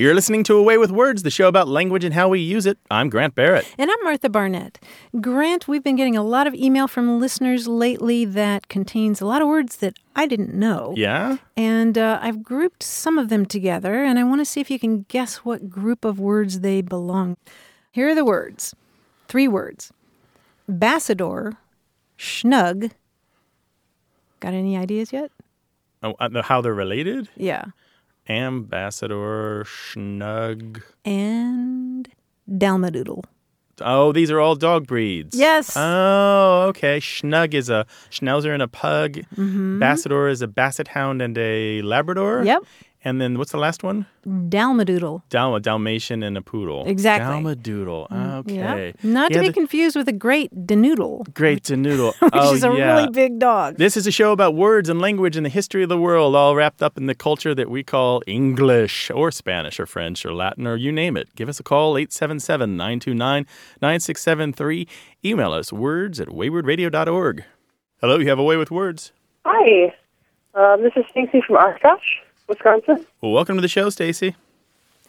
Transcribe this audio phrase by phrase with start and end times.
[0.00, 2.66] You're listening to A Way with Words, the show about language and how we use
[2.66, 2.78] it.
[2.88, 3.66] I'm Grant Barrett.
[3.76, 4.78] And I'm Martha Barnett.
[5.20, 9.42] Grant, we've been getting a lot of email from listeners lately that contains a lot
[9.42, 10.94] of words that I didn't know.
[10.96, 11.38] Yeah?
[11.56, 14.78] And uh, I've grouped some of them together, and I want to see if you
[14.78, 17.36] can guess what group of words they belong.
[17.90, 18.76] Here are the words
[19.26, 19.92] three words
[20.70, 21.56] Bassador,
[22.16, 22.92] Schnug.
[24.38, 25.32] Got any ideas yet?
[26.04, 27.28] Oh, uh, how they're related?
[27.36, 27.64] Yeah.
[28.28, 30.82] Ambassador, Schnug.
[31.04, 32.08] And
[32.48, 33.24] Dalmadoodle.
[33.80, 35.36] Oh, these are all dog breeds.
[35.36, 35.76] Yes.
[35.76, 36.98] Oh, okay.
[36.98, 39.12] Schnug is a Schnauzer and a pug.
[39.36, 39.80] Mm-hmm.
[39.80, 42.42] Bassador is a basset hound and a Labrador.
[42.44, 42.64] Yep.
[43.04, 44.06] And then what's the last one?
[44.26, 45.22] Dalmadoodle.
[45.30, 46.84] Dal- a Dalmatian and a poodle.
[46.86, 47.26] Exactly.
[47.42, 48.10] Dalmadoodle.
[48.40, 48.54] Okay.
[48.56, 48.92] Yeah.
[49.02, 52.14] Not Yeah, to be the- confused with a great Danoodle, Great Danoodle.
[52.20, 52.96] which oh, is a yeah.
[52.96, 53.76] really big dog.
[53.76, 56.56] This is a show about words and language and the history of the world, all
[56.56, 60.66] wrapped up in the culture that we call English or Spanish or French or Latin
[60.66, 61.28] or you name it.
[61.36, 63.46] Give us a call, 877 929
[63.80, 64.88] 9673.
[65.24, 67.44] Email us words at waywordradio.org.
[68.00, 69.12] Hello, you have a way with words.
[69.44, 69.94] Hi,
[70.54, 72.04] um, this is Stacy from Oshkosh,
[72.48, 73.06] Wisconsin.
[73.20, 74.34] Well, welcome to the show, Stacy.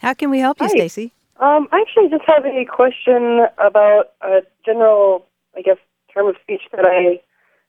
[0.00, 1.12] How can we help you, Stacy?
[1.40, 5.76] Um, I actually just have a question about a general, I guess,
[6.12, 7.20] term of speech that I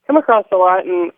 [0.07, 1.11] come across a lot, and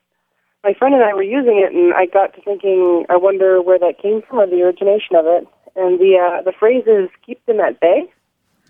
[0.64, 3.80] my friend and I were using it, and I got to thinking, I wonder where
[3.80, 5.48] that came from or the origination of it.
[5.76, 8.12] And the uh, the phrase is "keep them at bay."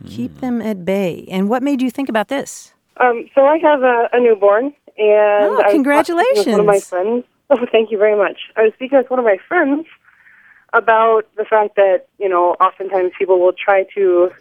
[0.08, 1.28] Keep them at bay.
[1.30, 2.74] And what made you think about this?
[2.98, 5.72] Um, so I have a, a newborn, and Oh, I was with one of my
[5.74, 6.86] congratulations.
[6.88, 7.26] friends.
[7.54, 8.40] Oh, thank you very much.
[8.56, 9.86] I was speaking with one of my friends
[10.74, 14.32] about the fact that you know oftentimes people will try to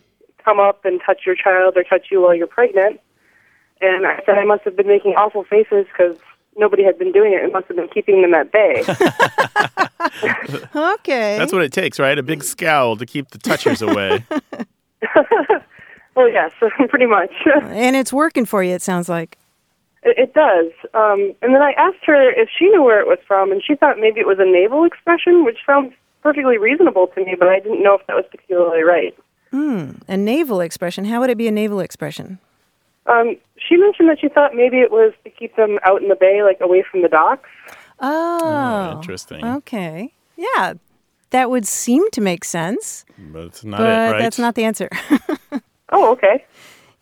[0.42, 3.00] come up and touch your child or touch you while you're pregnant,
[3.82, 6.16] and I said I must have been making awful faces because
[6.56, 7.44] nobody had been doing it.
[7.44, 8.82] It must have been keeping them at bay.
[10.74, 11.38] Okay.
[11.38, 12.18] That's what it takes, right?
[12.18, 14.24] A big scowl to keep the touchers away.
[14.30, 14.40] well,
[16.16, 16.52] oh, yes,
[16.88, 17.30] pretty much.
[17.62, 19.38] and it's working for you, it sounds like.
[20.02, 20.72] It, it does.
[20.94, 23.74] Um, and then I asked her if she knew where it was from, and she
[23.74, 25.92] thought maybe it was a naval expression, which sounds
[26.22, 29.16] perfectly reasonable to me, but I didn't know if that was particularly right.
[29.50, 29.92] Hmm.
[30.08, 31.04] A naval expression.
[31.04, 32.38] How would it be a naval expression?
[33.06, 36.14] Um, she mentioned that she thought maybe it was to keep them out in the
[36.16, 37.48] bay, like away from the docks.
[38.00, 38.92] Oh.
[38.96, 39.44] interesting.
[39.44, 40.12] Okay.
[40.36, 40.74] Yeah.
[41.30, 44.18] That would seem to make sense, But it's not but it, right?
[44.20, 44.88] that's not the answer.
[45.94, 46.42] Oh, okay.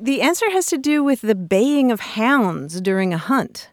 [0.00, 3.68] The answer has to do with the baying of hounds during a hunt.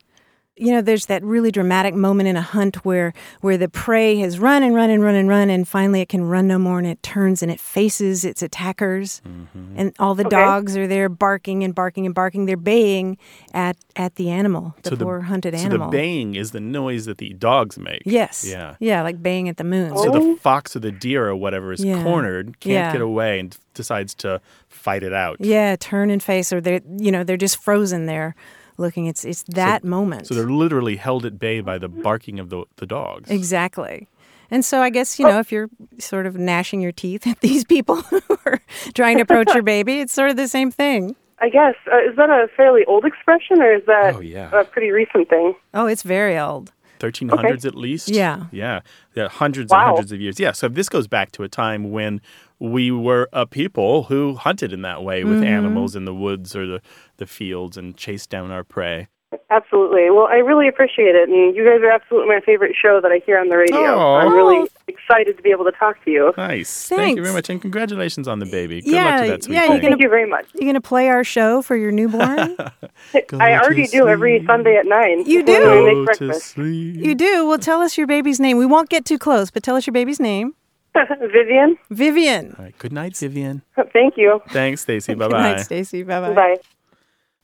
[0.60, 4.40] You know, there's that really dramatic moment in a hunt where where the prey has
[4.40, 6.88] run and run and run and run, and finally it can run no more, and
[6.88, 9.76] it turns and it faces its attackers, mm-hmm.
[9.78, 10.36] and all the Okay.
[10.36, 12.48] dogs are there barking and barking and barking.
[12.48, 13.20] They're baying
[13.54, 15.92] at at the animal, the So poor hunted so animal.
[15.92, 18.02] the baying is the noise that the dogs make.
[18.04, 18.78] yes, Yeah.
[18.80, 19.96] yeah, like baying at the moon.
[19.96, 20.36] So the oh.
[20.38, 22.02] fox or the deer or whatever is Yeah.
[22.02, 22.92] cornered, can't Yeah.
[22.94, 24.42] get away, and decides to
[24.88, 25.36] fight it out.
[25.42, 28.36] Yeah, turn and face, or they're you know they're just frozen there,
[28.78, 29.06] looking.
[29.06, 30.28] It's it's that moment.
[30.28, 33.30] So they're literally held at bay by the barking of the, the dogs.
[33.30, 34.08] exactly.
[34.50, 37.66] And so I guess you know if you're sort of gnashing your teeth at these
[37.66, 38.62] people who are
[38.94, 41.16] trying to approach your baby, it's sort of the same thing.
[41.40, 41.76] I guess.
[41.92, 44.50] Uh, is that a fairly old expression, or is that Oh, yeah.
[44.58, 45.54] a pretty recent thing?
[45.74, 46.72] Oh, it's very old.
[47.00, 48.10] 1300s at least.
[48.10, 48.46] Yeah.
[48.52, 48.82] Yeah.
[49.16, 49.28] Yeah.
[49.30, 49.78] Hundreds Wow.
[49.80, 50.40] and hundreds of years.
[50.40, 50.52] Yeah.
[50.52, 52.22] So this goes back to a time when
[52.60, 55.44] we were a people who hunted in that way with Mm-hmm.
[55.46, 56.82] animals in the woods or the,
[57.18, 59.08] the fields and chased down our prey.
[59.50, 60.10] Absolutely.
[60.10, 63.22] Well, I really appreciate it, and you guys are absolutely my favorite show that I
[63.26, 63.78] hear on the radio.
[63.78, 66.34] Oh, I'm really excited to be able to talk to you.
[66.38, 66.88] Nice.
[66.88, 67.50] Thank you very much.
[67.50, 68.82] And congratulations on the baby.
[68.82, 69.82] Good Yeah, luck to that sweet yeah, you thing.
[69.82, 70.46] can- Thank you very much.
[70.56, 72.56] You're gonna play our show for your newborn?
[73.14, 74.44] I to already do every.
[74.46, 75.26] Sunday at nine.
[75.26, 75.54] You do?
[75.60, 76.96] Go make to sleep.
[76.96, 77.46] you do.
[77.48, 78.58] Well, tell us your baby's name.
[78.58, 80.54] We won't get too close, but tell us your baby's name.
[80.96, 82.56] Vivian, Vivian.
[82.58, 82.78] All right.
[82.80, 83.62] Good night, Vivian.
[83.94, 84.42] thank you.
[84.50, 85.14] Thanks, Stacy.
[85.14, 85.38] Bye bye.
[85.38, 85.62] Good night, bye.
[85.64, 86.04] Stacy.
[86.04, 86.34] Bye bye.
[86.34, 86.56] Bye.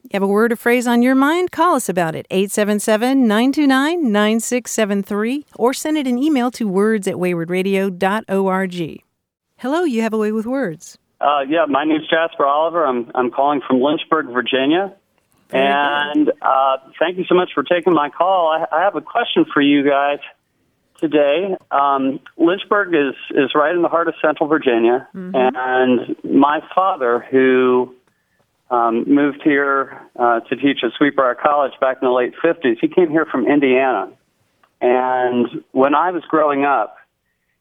[0.04, 1.52] You have a word or phrase on your mind?
[1.52, 2.28] Call us about it.
[2.30, 9.04] 877 929 9673 or send it an email to words at waywordradio.org.
[9.58, 10.98] Hello, you have a way with words.
[11.22, 12.86] Uh, yeah, my name's Jasper Oliver.
[12.86, 14.94] I'm I'm calling from Lynchburg, Virginia,
[15.52, 18.50] and uh, thank you so much for taking my call.
[18.50, 20.20] I, I have a question for you guys
[21.00, 21.56] today.
[21.72, 27.96] Um, Lynchburg is is right in the heart of Central Virginia, and my father, who
[28.70, 32.78] um, moved here uh, to teach at Sweet Briar College back in the late '50s,
[32.80, 34.12] he came here from Indiana,
[34.82, 36.98] and when I was growing up,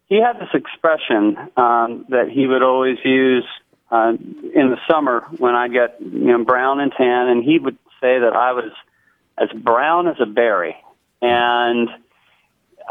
[0.09, 3.45] he had this expression um, that he would always use
[3.91, 4.13] uh,
[4.55, 8.19] in the summer when I get you know brown and tan, and he would say
[8.19, 8.73] that I was
[9.39, 10.77] as brown as a berry,
[11.21, 11.89] and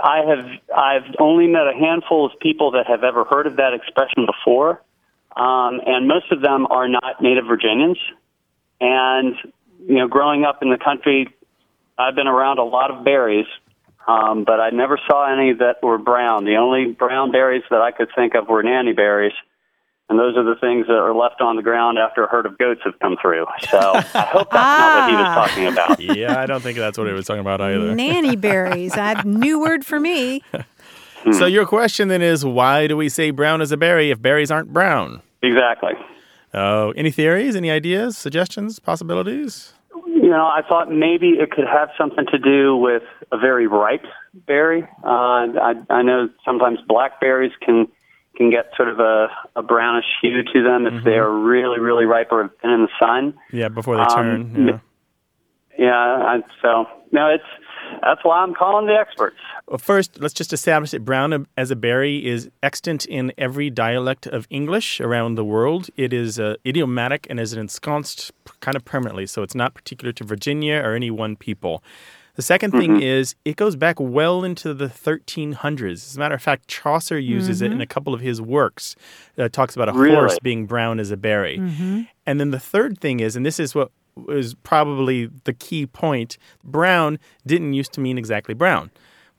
[0.02, 3.74] I have I've only met a handful of people that have ever heard of that
[3.74, 4.82] expression before,
[5.36, 7.98] um, and most of them are not native Virginians.
[8.80, 9.36] And
[9.88, 11.28] you know, growing up in the country,
[11.98, 13.46] I've been around a lot of berries,
[14.08, 16.46] um, but I never saw any that were brown.
[16.46, 19.34] The only brown berries that I could think of were nanny berries.
[20.10, 22.58] And those are the things that are left on the ground after a herd of
[22.58, 23.46] goats have come through.
[23.70, 25.48] So I hope that's not what he was Ah.
[25.48, 26.00] talking about.
[26.18, 27.96] yeah, I don't think that's what he was talking about either.
[27.96, 28.94] Nanny berries.
[28.98, 30.44] A new word for me.
[31.34, 34.50] So your question then is, why do we say brown as a berry if berries
[34.52, 35.22] aren't brown?
[35.44, 35.94] Exactly.
[36.54, 39.74] Oh, any theories, any ideas, suggestions, possibilities?
[40.08, 44.06] You know, I thought maybe it could have something to do with a very ripe
[44.48, 44.84] berry.
[45.04, 47.88] Uh, I, I know sometimes blackberries can
[48.36, 49.28] can get sort of a,
[49.58, 52.82] a brownish hue to them if they are really, really ripe or have been in
[52.84, 53.34] the sun.
[53.52, 54.10] Yeah, before they Um,
[54.54, 54.68] turn.
[54.68, 54.80] Yeah.
[55.78, 57.44] Yeah, I, so no, it's
[58.02, 59.36] that's why I'm calling the experts.
[59.68, 64.28] Well, first, let's just establish that brown as a berry is extant in every dialect
[64.28, 65.90] of English around the world.
[65.98, 70.24] It is uh, idiomatic and is ensconced kind of permanently, so it's not particular to
[70.24, 71.84] Virginia or any one people.
[72.36, 75.92] The 2nd thing is it goes back well into the 1300s.
[75.94, 78.96] As a matter of fact, Chaucer uses it in a couple of his works.
[79.38, 80.16] Uh, talks about a Really?
[80.16, 81.58] horse being brown as a berry.
[82.26, 83.92] And then the third thing is, and this is what
[84.30, 88.92] is probably the key point brown didn't used to mean exactly brown.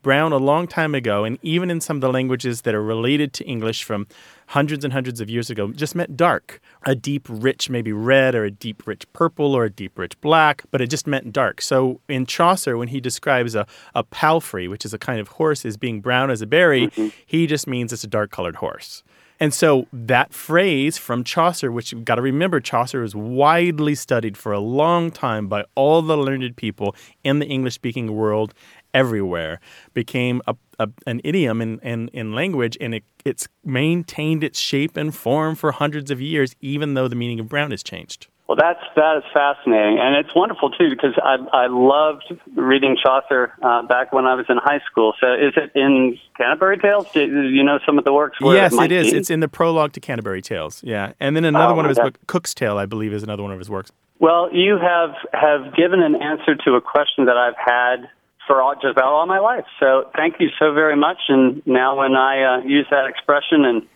[0.02, 3.32] Brown, a long time ago, and even in some of the languages that are related
[3.34, 4.08] to English from
[4.48, 6.60] hundreds and hundreds of years ago, just meant dark.
[6.84, 10.64] A deep, rich, maybe red, or a deep, rich purple, or a deep, rich black,
[10.72, 11.62] but it just meant dark.
[11.62, 13.64] So in Chaucer, when he describes a,
[13.94, 17.08] a palfrey, which is a kind of horse, as being brown as a berry, mm-hmm.
[17.24, 19.04] he just means it's a dark colored horse.
[19.42, 24.36] And so that phrase from Chaucer, which you've got to remember, Chaucer was widely studied
[24.36, 26.94] for a long time by all the learned people
[27.24, 28.54] in the English speaking world
[28.94, 29.58] everywhere,
[29.94, 34.96] became a, a, an idiom in, in, in language, and it, it's maintained its shape
[34.96, 38.28] and form for hundreds of years, even though the meaning of brown has changed.
[38.48, 42.24] Well, that's that is fascinating, and it's wonderful too because I I loved
[42.54, 45.14] reading Chaucer uh, back when I was in high school.
[45.20, 47.06] So, is it in Canterbury Tales?
[47.14, 48.40] Do do you know some of the works?
[48.40, 49.12] Where yes, it, it is.
[49.12, 49.16] Be?
[49.16, 50.82] It's in the prologue to Canterbury Tales.
[50.82, 51.12] Yeah.
[51.20, 52.10] And then another Oh, one of his okay.
[52.10, 53.92] book, Cook's Tale, I believe, is another one of his works.
[54.18, 58.10] Well, you have have given an answer to a question that I've had
[58.46, 59.64] for all, just about all my life.
[59.78, 61.18] So, thank you so very much.
[61.28, 63.86] And now, when I uh, use that expression and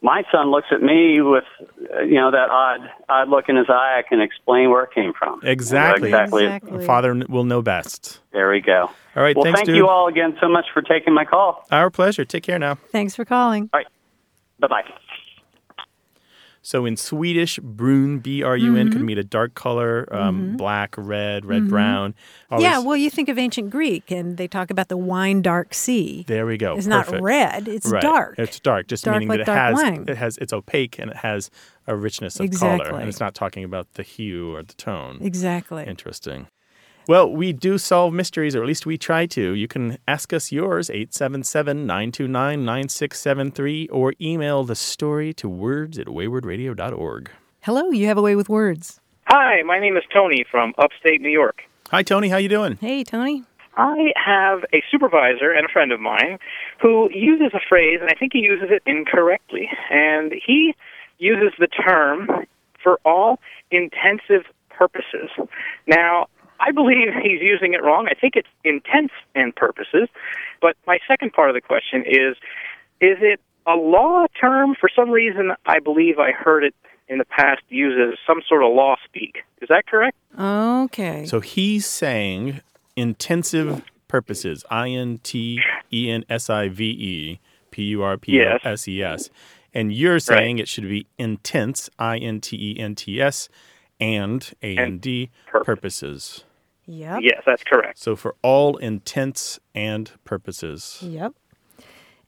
[0.00, 1.44] my son looks at me with,
[1.94, 3.98] uh, you know, that odd, odd look in his eye.
[3.98, 5.40] I can explain where it came from.
[5.42, 6.08] Exactly.
[6.08, 6.44] Exactly.
[6.44, 6.86] Exactly.
[6.86, 8.20] Father will know best.
[8.32, 8.90] There we go.
[9.16, 9.34] All right.
[9.34, 9.76] Well, thanks, thank dude.
[9.76, 11.66] you all again so much for taking my call.
[11.72, 12.24] Our pleasure.
[12.24, 12.76] Take care now.
[12.92, 13.68] Thanks for calling.
[13.72, 13.86] All right.
[14.60, 14.82] Bye bye.
[16.68, 18.92] So in Swedish, brun, B R U N, Mm-hmm.
[18.92, 22.14] Could mean a dark color, um, black, red, red, brown.
[22.50, 25.72] Always- Yeah, well, you think of ancient Greek, and they talk about the wine dark
[25.72, 26.26] sea.
[26.28, 26.76] there we go.
[26.76, 27.12] It's Perfect.
[27.12, 28.02] not red; it's Right.
[28.02, 28.34] dark.
[28.38, 30.04] It's dark, just Dark meaning like that it has wine.
[30.08, 31.50] it has it's opaque and it has
[31.86, 35.20] a richness of color, and it's not talking about the hue or the tone.
[35.22, 35.84] exactly.
[35.86, 36.48] Interesting.
[37.08, 39.54] Well, we do solve mysteries, or at least we try to.
[39.54, 46.08] You can ask us yours, 877 929 9673, or email the story to words at
[46.08, 47.30] waywordradio.org.
[47.62, 49.00] Hello, you have a way with words.
[49.24, 51.62] Hi, my name is Tony from upstate New York.
[51.90, 52.28] Hi, Tony.
[52.28, 52.76] How you doing?
[52.78, 53.42] Hey, Tony.
[53.78, 56.38] I have a supervisor and a friend of mine
[56.78, 59.70] who uses a phrase, and I think he uses it incorrectly.
[59.90, 60.74] And he
[61.16, 62.28] uses the term
[62.82, 65.30] for all intensive purposes.
[65.86, 66.26] Now,
[66.60, 68.08] I believe he's using it wrong.
[68.10, 70.08] I think it's intents and purposes.
[70.60, 72.36] But my second part of the question is
[73.00, 74.74] is it a law term?
[74.80, 76.74] For some reason, I believe I heard it
[77.08, 79.38] in the past used as some sort of law speak.
[79.62, 80.16] Is that correct?
[80.38, 81.26] Okay.
[81.26, 82.60] So he's saying
[82.96, 85.60] intensive purposes, I N T
[85.92, 89.30] E N S I V E P U R P O S E S.
[89.74, 93.48] And you're saying it should be intense, I N T E N T S,
[94.00, 95.66] and A N D purpose.
[95.66, 96.44] purposes.
[96.88, 97.20] Yep.
[97.22, 97.98] Yes, that's correct.
[97.98, 100.98] So for all intents and purposes.
[101.02, 101.34] Yep.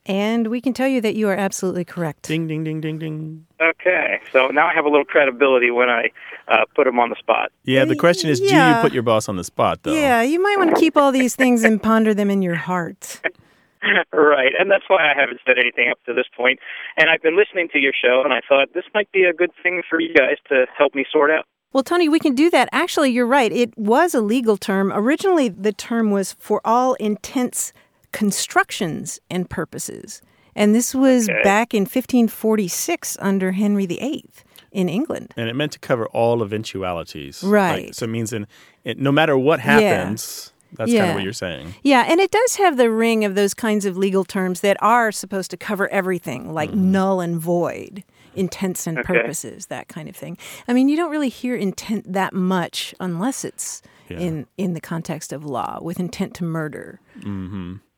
[0.07, 2.23] And we can tell you that you are absolutely correct.
[2.23, 3.47] Ding, ding, ding, ding, ding.
[3.61, 6.11] Okay, so now I have a little credibility when I
[6.49, 7.53] uh, put him on the spot.
[7.65, 9.93] Yeah, the question is do you put your boss on the spot, though?
[9.93, 13.21] Yeah, you might want to keep all these things and ponder them in your heart.
[14.13, 16.61] right, and that's why I haven't said anything up to this point.
[16.97, 19.53] And I've been listening to your show, and I thought this might be a good
[19.63, 21.45] thing for you guys to help me sort out.
[21.73, 22.69] Well, Tony, we can do that.
[22.73, 23.53] Actually, you're right.
[23.53, 24.93] It was a legal term.
[24.93, 27.73] Originally, the term was for all intents,
[28.13, 30.21] constructions, and purposes.
[30.57, 31.43] And this was Okay.
[31.45, 34.25] back in 1546 under Henry VIII
[34.73, 35.33] in England.
[35.37, 37.43] And it meant to cover all eventualities.
[37.43, 37.87] Right.
[37.87, 38.49] Like, so it means in,
[38.85, 41.75] it, no matter what happens, that's kind of what you're saying.
[41.83, 45.13] Yeah, and it does have the ring of those kinds of legal terms that are
[45.13, 46.93] supposed to cover everything, like mm-hmm.
[46.93, 49.07] null and void, intents and Okay.
[49.15, 50.37] purposes, that kind of thing.
[50.69, 54.19] I mean, you don't really hear intent that much unless it's Yeah.
[54.19, 57.01] in in the context of law with intent to murder.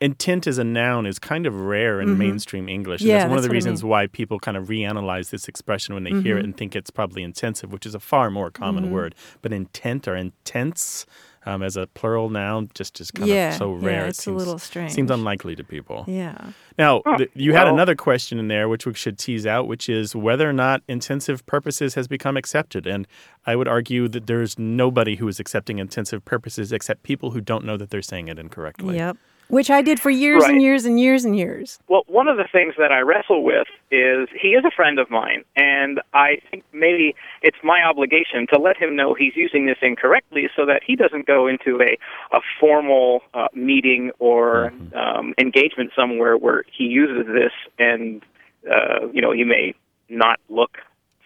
[0.01, 3.01] Intent as a noun is kind of rare in mainstream English.
[3.03, 3.15] And Mm-hmm.
[3.15, 3.91] Yeah, that's one of the what I reasons mean.
[3.91, 6.39] why people kind of reanalyze this expression when they hear Mm-hmm.
[6.39, 9.15] it and think it's probably intensive, which is a far more common word.
[9.43, 11.07] But intent or intense
[11.46, 14.04] um, as a plural noun just is kind Yeah, of so yeah, rare.
[14.06, 14.92] it it's a seems, little strange.
[14.92, 16.04] Seems unlikely to people.
[16.06, 16.52] Yeah.
[16.78, 20.14] Now, th- you had another question in there, which we should tease out, which is
[20.16, 22.87] whether or not intensive purposes has become accepted.
[22.87, 23.06] And
[23.46, 27.64] I would argue that there's nobody who is accepting intensive purposes except people who don't
[27.64, 28.96] know that they're saying it incorrectly.
[28.96, 29.16] Yep.
[29.52, 31.78] Which I did for years and years and years and years.
[31.87, 35.11] Well, one of the things that I wrestle with is he is a friend of
[35.11, 39.76] mine, and I think maybe it's my obligation to let him know he's using this
[39.82, 41.99] incorrectly so that he doesn't go into a,
[42.35, 48.23] a formal uh, meeting or um, engagement somewhere where he uses this and,
[48.71, 49.75] uh, you know, he may
[50.09, 50.78] not look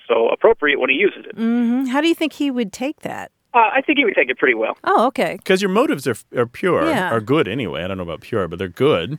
[0.08, 1.36] so appropriate when he uses it.
[1.36, 1.84] Mm-hmm.
[1.84, 3.30] How do you think he would take that?
[3.56, 4.76] Uh, I think he would take it pretty well.
[4.84, 5.36] Oh, okay.
[5.38, 7.10] Because your motives are, are pure, Yeah.
[7.10, 7.82] are good anyway.
[7.84, 9.12] I don't know about pure, but they're good.
[9.12, 9.18] Um,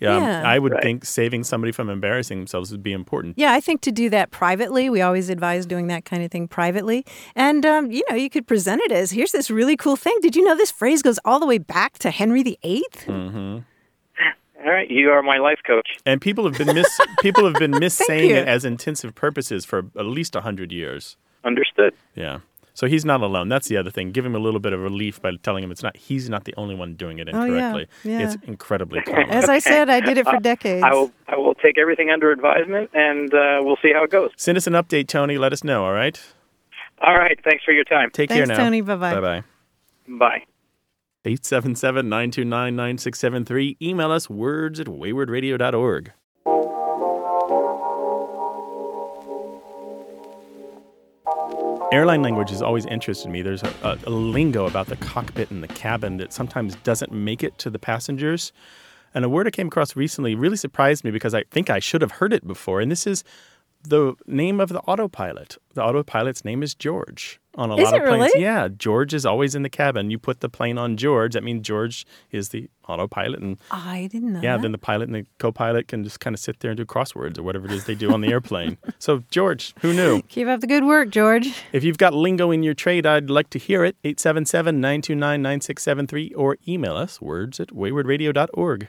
[0.00, 0.42] Yeah.
[0.44, 0.82] I would Right.
[0.82, 3.34] think saving somebody from embarrassing themselves would be important.
[3.38, 6.48] Yeah, I think to do that privately, we always advise doing that kind of thing
[6.48, 7.04] privately.
[7.36, 10.18] And, um, you know, you could present it as here's this really cool thing.
[10.22, 12.84] Did you know this phrase goes all the way back to Henry VIII?
[14.64, 15.88] All right, you are my life coach.
[16.06, 18.36] And people have been mis- people have been missaying you.
[18.36, 21.16] it as intensive purposes for at least hundred years.
[21.44, 21.92] Understood.
[22.14, 22.38] Yeah.
[22.74, 23.48] So he's not alone.
[23.48, 24.10] That's the other thing.
[24.10, 25.96] Give him a little bit of relief by telling him it's not.
[25.96, 27.52] He's not the only one doing it incorrectly.
[27.52, 27.68] Oh, yeah.
[27.68, 28.10] incorrectly.
[28.10, 28.18] Yeah.
[28.24, 29.30] It's incredibly common.
[29.30, 30.82] As I said, I did it for decades.
[30.84, 34.32] I will I will take everything under advisement, and uh, we'll see how it goes.
[34.36, 35.38] Send us an update, Tony.
[35.38, 35.84] Let us know.
[35.84, 36.20] All right.
[37.00, 38.10] All right, thanks for your time.
[38.12, 38.56] Take care now.
[38.56, 38.80] Tony.
[38.80, 39.14] Bye-bye.
[39.14, 39.42] Bye bye.
[40.08, 40.42] Bye.
[41.24, 43.76] 877 929 9673.
[43.80, 46.12] Email us words at waywordradio.org.
[51.92, 53.42] Airline language has always interested me.
[53.42, 57.44] There's a, a, a lingo about the cockpit and the cabin that sometimes doesn't make
[57.44, 58.52] it to the passengers.
[59.14, 62.02] And a word I came across recently really surprised me because I think I should
[62.02, 62.80] have heard it before.
[62.80, 63.22] And this is
[63.84, 65.56] the name of the autopilot.
[65.74, 68.32] The autopilot's name is George on a Is lot of planes.
[68.34, 68.42] really?
[68.42, 70.10] Yeah, George is always in the cabin.
[70.10, 71.34] You put the plane on George.
[71.34, 74.62] That means George is the autopilot, and I didn't know yeah, that.
[74.62, 77.38] then the pilot and the co-pilot can just kind of sit there and do crosswords
[77.38, 78.78] or whatever it is they do on the airplane.
[78.98, 80.22] So George, who knew?
[80.22, 81.52] Keep up the good work, George.
[81.72, 83.96] If you've got lingo in your trade, I'd like to hear it.
[84.04, 88.88] 877-929-9673 or email us words at waywordradio.org.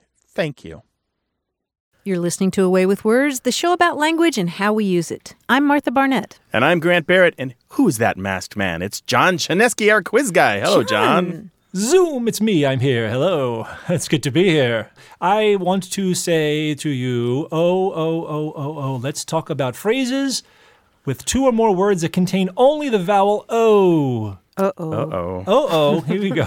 [0.33, 0.83] Thank you.
[2.03, 5.11] You're listening to A Way with Words, the show about language and how we use
[5.11, 5.35] it.
[5.49, 6.39] I'm Martha Barnett.
[6.51, 8.81] And I'm Grant Barrett, and who's that masked man?
[8.81, 10.61] It's John Chaneski, our quiz guy.
[10.61, 11.51] Hello, John.
[11.75, 12.65] Zoom, it's me.
[12.65, 13.09] I'm here.
[13.09, 13.67] Hello.
[13.89, 14.89] It's good to be here.
[15.19, 20.43] I want to say to you, oh, oh, oh, oh, oh, let's talk about phrases
[21.05, 24.37] with two or more words that contain only the vowel O.
[24.61, 24.91] Uh oh.
[24.91, 25.43] Uh oh.
[25.47, 26.45] Oh, oh, here we go.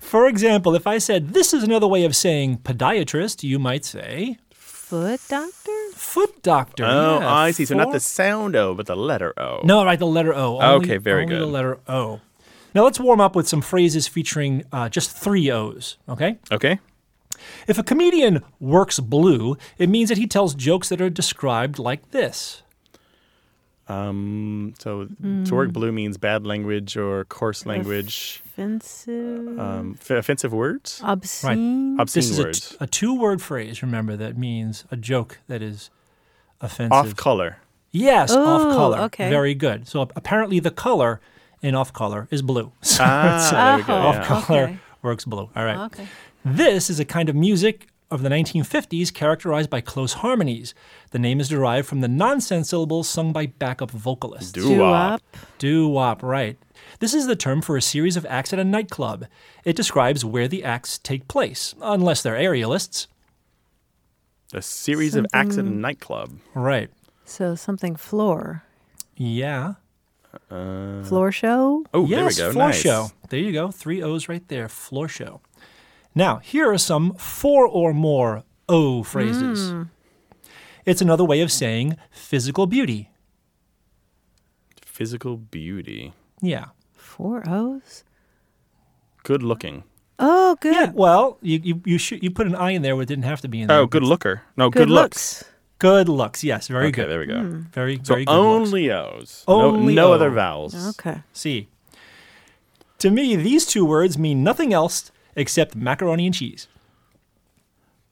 [0.00, 4.38] For example, if I said, this is another way of saying podiatrist, you might say
[4.52, 5.70] Foot doctor?
[5.94, 6.84] foot doctor.
[6.84, 7.64] Oh, Yeah, I see.
[7.64, 9.60] So not the sound O, but the letter O.
[9.64, 10.58] No, right, the letter O.
[10.60, 11.42] Only- Okay, very only good.
[11.42, 12.20] the letter O.
[12.74, 16.38] Now let's warm up with some phrases featuring uh, just three O's, okay?
[16.52, 16.78] Okay.
[17.66, 22.10] If a comedian works blue, it means that he tells jokes that are described like
[22.10, 22.62] this.
[23.88, 24.74] Um.
[24.78, 25.08] So
[25.44, 28.42] to work blue means bad language or coarse language.
[28.46, 29.58] Offensive.
[29.58, 31.00] Um, f- offensive words.
[31.04, 31.98] obscene.
[32.00, 32.68] Obscene This is a, words.
[32.70, 35.90] t- a two-word phrase, remember, that means a joke that is
[36.60, 36.92] offensive.
[36.92, 37.58] Off color.
[37.90, 38.98] Yes, Oh, off color.
[39.06, 39.28] okay.
[39.28, 39.86] Very good.
[39.86, 41.20] So apparently the color
[41.62, 42.72] in off color is blue.
[42.82, 43.94] So Ah, there we go.
[43.94, 44.06] Oh.
[44.08, 44.24] off yeah.
[44.46, 44.78] color Okay.
[45.02, 45.50] works blue.
[45.54, 45.78] All right.
[45.86, 46.06] Okay.
[46.44, 50.72] This is a kind of music of the 1950s characterized by close harmonies.
[51.10, 54.52] The name is derived from the nonsense syllables sung by backup vocalists.
[54.52, 55.20] Doo-wop.
[55.58, 56.56] Doo-wop, right.
[57.00, 59.26] This is the term for a series of acts at a nightclub.
[59.64, 63.08] It describes where the acts take place, unless they're aerialists.
[64.52, 66.38] A series of acts at a nightclub.
[66.54, 66.88] Right.
[67.24, 68.62] So something floor.
[69.16, 69.74] Yeah.
[70.50, 71.84] Uh, floor show?
[71.92, 72.52] Oh, yes, there we go.
[72.52, 72.80] floor nice.
[72.80, 73.10] show.
[73.28, 73.70] There you go.
[73.70, 74.68] Three O's right there.
[74.68, 75.40] Floor show.
[76.14, 79.70] Now, here are some four or more O phrases.
[79.70, 79.82] Hmm.
[80.86, 83.10] It's another way of saying physical beauty.
[84.84, 86.12] Physical beauty.
[86.40, 86.66] Yeah.
[86.92, 88.04] Four O's?
[89.22, 89.84] Good looking.
[90.18, 90.74] Oh, good.
[90.74, 90.90] Yeah.
[90.94, 93.40] Well, you you you, should, you put an I in there where it didn't have
[93.40, 93.78] to be in there.
[93.78, 94.42] Oh, good looker.
[94.56, 95.44] No, Good, good, looks.
[95.78, 96.44] Good looks.
[96.44, 96.68] Yes.
[96.68, 97.10] Very okay, good.
[97.10, 97.42] there we go.
[97.72, 98.32] Very So very good.
[98.32, 98.68] looks.
[98.68, 99.44] only O's.
[99.48, 100.14] Only no, no O.
[100.14, 100.88] other vowels.
[100.90, 101.22] Okay.
[101.32, 101.68] See.
[102.98, 106.68] To me, these two words mean nothing else except macaroni and cheese.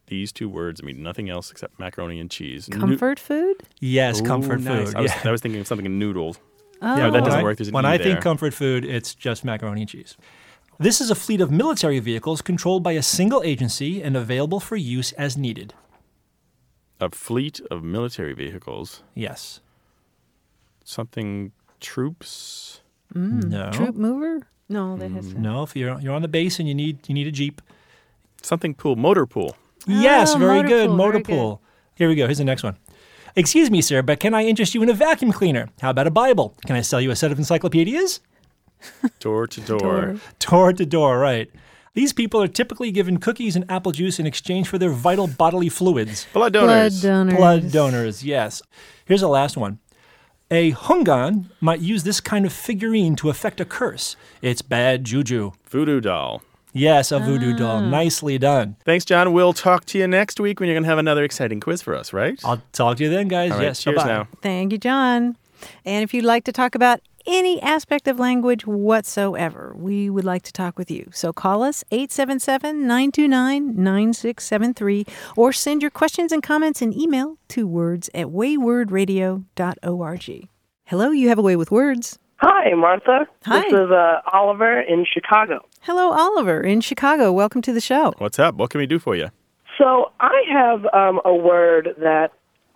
[0.06, 2.68] These two words mean nothing else except macaroni and cheese.
[2.68, 3.56] Nu- Comfort food?
[3.80, 4.88] Yes, Ooh, comfort nice.
[4.88, 4.96] food.
[4.96, 5.22] I was, yeah.
[5.24, 6.38] I was thinking of something noodled.
[6.82, 6.96] Oh.
[6.96, 7.56] Yeah, that when doesn't I, work.
[7.58, 10.16] There's an when E I think comfort food, it's just macaroni and cheese.
[10.78, 14.74] This is a fleet of military vehicles controlled by a single agency and available for
[14.76, 15.74] use as needed.
[17.00, 19.02] A fleet of military vehicles.
[19.14, 19.60] Yes.
[20.84, 22.80] Something troops.
[23.14, 23.70] Mm, no.
[23.70, 24.48] Troop mover?
[24.72, 25.34] No, that mm, has.
[25.34, 27.60] No, if you're you're on the base and you need you need a jeep.
[28.42, 28.96] Something pool.
[28.96, 29.56] Motor pool.
[29.86, 30.86] yes, Oh, very motor good.
[30.88, 31.32] pool, motor very good.
[31.36, 31.62] pool.
[31.94, 32.26] Here we go.
[32.26, 32.76] Here's the next one.
[33.36, 35.68] Excuse me, sir, but can I interest you in a vacuum cleaner?
[35.80, 36.54] How about a Bible?
[36.66, 38.20] Can I sell you a set of encyclopedias?
[39.20, 40.16] Door to door.
[40.40, 41.50] Door to door, right.
[41.94, 45.68] These people are typically given cookies and apple juice in exchange for their vital bodily
[45.68, 46.26] fluids.
[46.32, 47.02] Blood Blood donors.
[47.02, 47.34] donors.
[47.36, 48.62] Blood donors, yes.
[49.04, 49.78] Here's the last one.
[50.52, 54.16] A hungan might use this kind of figurine to effect a curse.
[54.42, 55.52] It's bad juju.
[55.64, 56.42] Voodoo doll.
[56.74, 57.78] Yes, a voodoo doll.
[57.78, 57.88] Ah.
[57.88, 58.76] Nicely done.
[58.84, 59.32] Thanks, John.
[59.32, 61.96] We'll talk to you next week when you're going to have another exciting quiz for
[61.96, 62.38] us, right?
[62.44, 63.52] I'll talk to you then, guys.
[63.52, 64.08] All right, yes, cheers bye-bye.
[64.08, 64.28] now.
[64.42, 65.38] Thank you, John.
[65.86, 70.42] And if you'd like to talk about any aspect of language whatsoever, we would like
[70.42, 71.08] to talk with you.
[71.12, 75.06] So call us 877 929 9673
[75.36, 80.48] or send your questions and comments in email to words at waywordradio.org.
[80.84, 82.18] Hello, you have a way with words.
[82.36, 83.26] Hi, Martha.
[83.44, 83.62] Hi.
[83.62, 85.64] This is uh, Oliver in Chicago.
[85.82, 87.32] Hello, Oliver in Chicago.
[87.32, 88.12] Welcome to the show.
[88.18, 88.56] What's up?
[88.56, 89.28] What can we do for you?
[89.78, 92.32] So I have um, a word that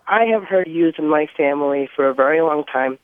[0.07, 2.97] I have heard used in my family for a very long time.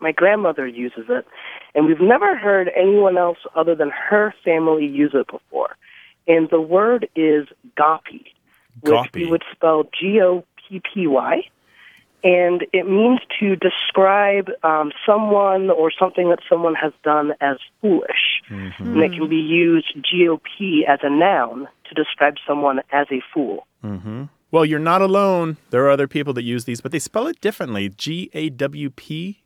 [0.00, 1.26] My grandmother uses it,
[1.74, 5.76] and we've never heard anyone else other than her family use it before.
[6.26, 8.34] And the word is goppy,
[8.80, 9.24] which Goppy.
[9.24, 11.42] we would spell G O P P Y.
[12.26, 18.40] And it means to describe um, someone or something that someone has done as foolish.
[18.48, 23.66] And it can be used GOP as a noun to describe someone as a fool.
[24.50, 25.58] Well, you're not alone.
[25.68, 27.90] There are other people that use these, but they spell it differently.
[27.90, 29.42] G A W P,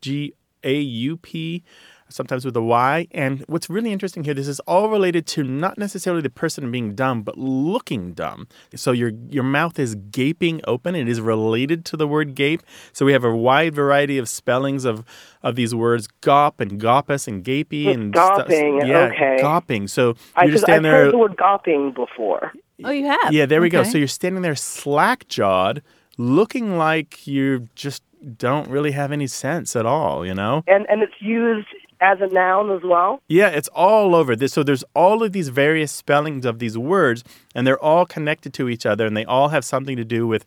[0.00, 0.34] G
[0.64, 1.62] A U P,
[2.08, 3.06] sometimes with a Y.
[3.12, 6.94] And what's really interesting here, this is all related to not necessarily the person being
[6.94, 8.46] dumb, but looking dumb.
[8.74, 10.94] So your your mouth is gaping open.
[10.94, 12.62] It is related to the word gape.
[12.92, 15.04] So we have a wide variety of spellings of
[15.42, 18.48] of these words gop and goppus and gapey and stuff.
[18.48, 19.38] Gopping, Yeah, okay.
[19.40, 19.88] gopping.
[19.88, 21.04] So I you just I've stand there.
[21.04, 22.52] heard the word gopping before.
[22.82, 23.30] Oh, you have?
[23.30, 23.82] Yeah, there we go.
[23.84, 25.82] So you're standing there slack jawed,
[26.20, 28.02] looking like you just
[28.36, 30.62] don't really have any sense at all, you know?
[30.66, 31.68] And, and it's used
[32.02, 33.22] as a noun as well.
[33.28, 34.52] Yeah, it's all over this.
[34.52, 38.68] So there's all of these various spellings of these words, and they're all connected to
[38.68, 40.44] each other, and they all have something to do with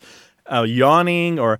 [0.51, 1.59] uh, yawning or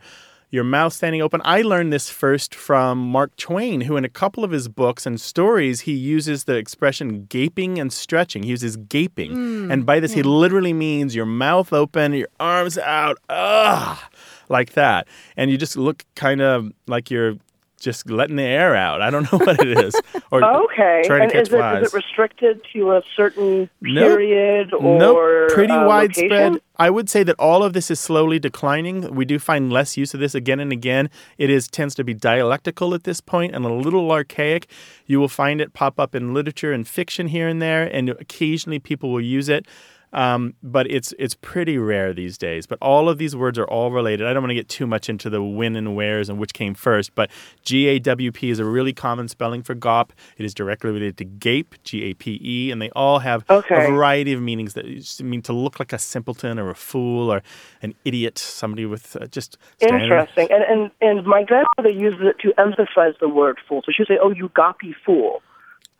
[0.54, 1.42] your mouth standing open.
[1.44, 5.20] I learned this first from Mark Twain, who in a couple of his books and
[5.20, 8.44] stories, he uses the expression gaping and stretching.
[8.44, 9.72] He uses gaping.
[9.72, 14.08] and by this, he literally means your mouth open, your arms out, ah,
[14.48, 15.08] like that.
[15.36, 17.38] And you just look kind of like you're
[17.84, 19.02] just letting the air out.
[19.02, 19.96] I don't know what it is.
[20.32, 21.02] Or Okay.
[21.06, 21.86] trying and to catch is it, flies.
[21.88, 24.08] is it restricted to a certain Nope.
[24.08, 26.32] period or Nope, pretty uh, widespread.
[26.32, 26.60] location?
[26.80, 29.14] I would say that all of this is slowly declining.
[29.14, 31.10] We do find less use of this again and again.
[31.38, 34.68] It is tends to be dialectical at this point and a little archaic.
[35.06, 38.80] You will find it pop up in literature and fiction here and there, and occasionally
[38.80, 39.68] people will use it.
[40.14, 42.68] Um, but it's it's pretty rare these days.
[42.68, 44.28] But all of these words are all related.
[44.28, 46.76] I don't want to get too much into the when and wheres and which came
[46.76, 47.16] first.
[47.16, 47.32] But
[47.64, 50.12] G A W P is a really common spelling for GOP.
[50.38, 53.86] It is directly related to gape, G A P E, and they all have Okay.
[53.86, 54.86] a variety of meanings that
[55.24, 57.42] mean to look like a simpleton or a fool or
[57.82, 60.48] an idiot, somebody with uh, just standard- Interesting.
[60.52, 63.82] And, and and my grandmother uses it to emphasize the word fool.
[63.86, 65.42] So she'd say, "Oh, you goppy fool,"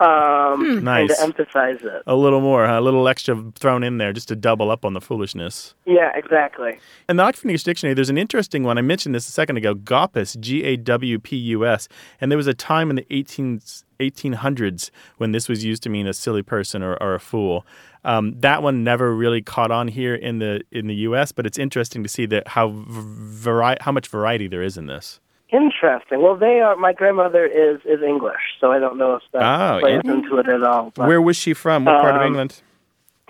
[0.04, 1.16] um, and Nice.
[1.18, 2.04] to emphasize it.
[2.06, 2.80] A little more, huh?
[2.80, 5.74] a little extra thrown in there just to double up on the foolishness.
[5.86, 6.78] Yeah, exactly.
[7.10, 8.78] In the Oxford English Dictionary, there's an interesting one.
[8.78, 9.74] I mentioned this a second ago.
[9.74, 11.88] Gawpus, G A W P U S.
[12.20, 13.62] And there was a time in the 18,
[14.00, 17.66] 1800s when this was used to mean a silly person or, or a fool.
[18.06, 21.58] Um, that one never really caught on here in the in the U.S., but it's
[21.58, 25.22] interesting to see that how v- vari- how much variety there is in this.
[25.54, 26.22] Interesting.
[26.22, 26.76] Well, they are.
[26.76, 30.38] My grandmother is is English, so I don't know if that Oh, plays in- into
[30.40, 30.92] it at all.
[30.96, 31.86] But Where was she from?
[31.86, 32.62] What part of Um, England?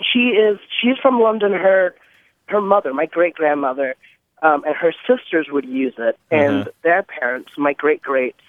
[0.01, 0.57] she is.
[0.81, 1.51] She's from London.
[1.51, 1.93] Her
[2.47, 3.95] her mother, my great grandmother,
[4.41, 6.71] um, and her sisters would use it, and Uh-huh.
[6.81, 8.41] their parents, my great greats,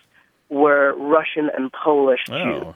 [0.50, 2.74] were Russian and Polish Jews Oh.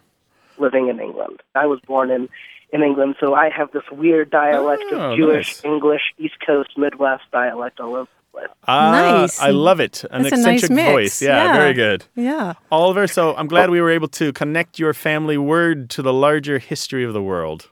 [0.59, 1.41] living in England.
[1.55, 2.29] I was born in
[2.71, 5.65] in England, so I have this weird dialect Oh, of Jewish, nice.
[5.65, 8.09] English, East Coast, Midwest dialect all over
[8.43, 8.49] the.
[8.67, 9.41] Ah, Nice.
[9.41, 10.05] I love it.
[10.11, 10.91] An That's a nice eccentric mix.
[10.91, 11.23] voice.
[11.23, 11.53] Yeah, Yeah.
[11.57, 12.05] very good.
[12.15, 12.55] Yeah.
[12.71, 16.59] Oliver, so I'm glad we were able to connect your family word to the larger
[16.59, 17.71] history of the world.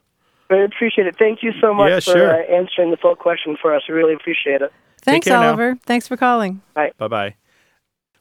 [0.51, 1.17] I appreciate it.
[1.17, 2.31] Thank you so much Yeah, for sure.
[2.35, 3.83] uh, answering the full question for us.
[3.89, 4.73] I really appreciate it.
[5.03, 5.49] Thanks, care now.
[5.49, 5.77] Oliver.
[5.87, 6.63] Thanks for calling.
[6.75, 6.93] Bye.
[6.99, 7.35] Bye bye.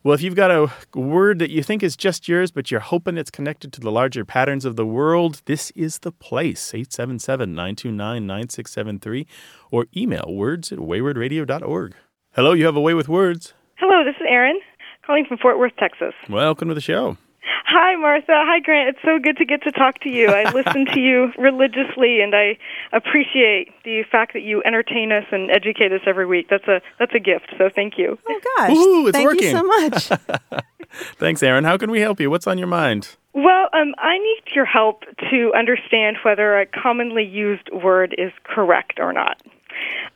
[0.04, 3.18] Well, if you've got a word that you think is just yours, but you're hoping
[3.18, 8.28] it's connected to the larger patterns of the world, this is the place 877 929
[8.28, 9.26] 9673
[9.72, 11.96] or email words at waywordradio.org.
[12.36, 13.54] Hello, you have a way with words.
[13.76, 14.60] Hello, this is Erin,
[15.06, 16.14] calling from Fort Worth, Texas.
[16.30, 17.18] Welcome to the show.
[17.66, 18.34] Hi, Martha.
[18.34, 18.90] Hi, Grant.
[18.90, 20.28] It's so good to get to talk to you.
[20.28, 22.58] I listen to you religiously, and I
[22.92, 26.48] appreciate the fact that you entertain us and educate us every week.
[26.50, 27.54] That's a that's a gift.
[27.58, 28.20] So thank you.
[28.28, 28.72] Oh, gosh.
[28.72, 29.44] Ooh, it's Thank working.
[29.46, 30.10] you so much.
[31.18, 31.64] Thanks, Aaron.
[31.64, 32.30] How can we help you?
[32.30, 33.16] What's on your mind?
[33.34, 39.00] Well, um, I need your help to understand whether a commonly used word is correct
[39.00, 39.42] or not.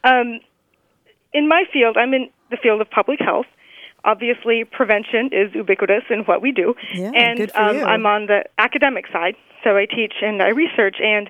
[0.03, 0.39] Um,
[1.33, 3.45] in my field, I'm in the field of public health.
[4.05, 7.83] Obviously, prevention is ubiquitous in what we do, Yeah, and um.
[7.83, 10.97] I'm on the academic side, so I teach and I research.
[11.03, 11.29] And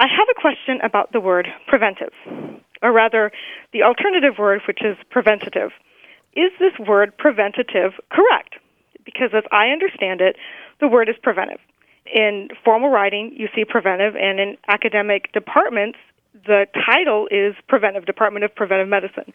[0.00, 2.12] I have a question about the word preventive,
[2.82, 3.30] or rather,
[3.72, 5.70] the alternative word, which is preventative.
[6.34, 8.56] Is this word preventative correct?
[9.04, 10.36] Because as I understand it,
[10.80, 11.60] the word is preventive.
[12.12, 15.98] In formal writing, you see preventive, and in academic departments,
[16.44, 19.32] the title is Preventive Department of Preventive Medicine.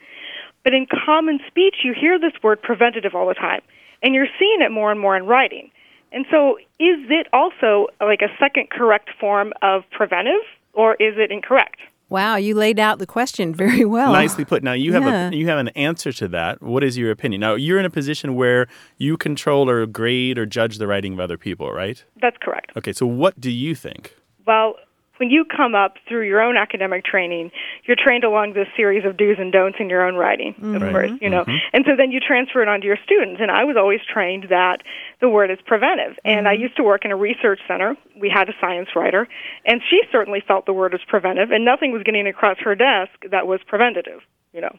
[0.64, 3.62] But in common speech, you hear this word preventative all the time,
[4.04, 5.72] and you're seeing it more and more in writing.
[6.12, 10.42] And so, is it also like a second correct form of preventive,
[10.74, 11.78] or is it incorrect?
[12.10, 14.12] Wow, you laid out the question very well.
[14.12, 14.62] Nicely put.
[14.64, 15.30] Now you have Yeah.
[15.30, 16.62] a you have an answer to that.
[16.62, 17.40] What is your opinion?
[17.40, 21.22] Now you're in a position where you control or grade or judge the writing of
[21.22, 22.04] other people, right?
[22.22, 22.74] That's correct.
[22.76, 24.14] Okay, so what do you think?
[24.46, 24.76] Well,
[25.22, 27.52] when you come up through your own academic training,
[27.86, 30.90] you're trained along this series of do's and don'ts in your own writing, of mm-hmm.
[30.90, 31.44] course, you know.
[31.44, 31.58] Mm-hmm.
[31.74, 33.40] And so then you transfer it onto your students.
[33.40, 34.82] And I was always trained that
[35.20, 36.18] the word is preventive.
[36.26, 36.64] And I mm-hmm.
[36.64, 37.96] used to work in a research center.
[38.20, 39.28] We had a science writer,
[39.64, 43.12] and she certainly felt the word was preventive, and nothing was getting across her desk
[43.30, 44.22] that was preventative,
[44.54, 44.76] you know.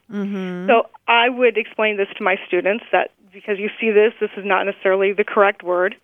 [0.66, 4.44] So I would explain this to my students that because you see this, this is
[4.44, 5.94] not necessarily the correct word.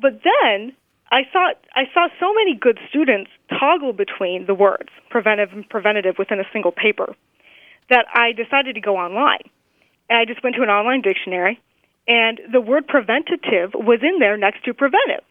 [0.00, 0.72] But then
[1.10, 6.16] I saw I saw so many good students toggle between the words preventive and preventative
[6.18, 7.14] within a single paper
[7.88, 9.42] that I decided to go online.
[10.08, 11.60] And I just went to an online dictionary
[12.06, 15.24] and the word preventative was in there next to preventive.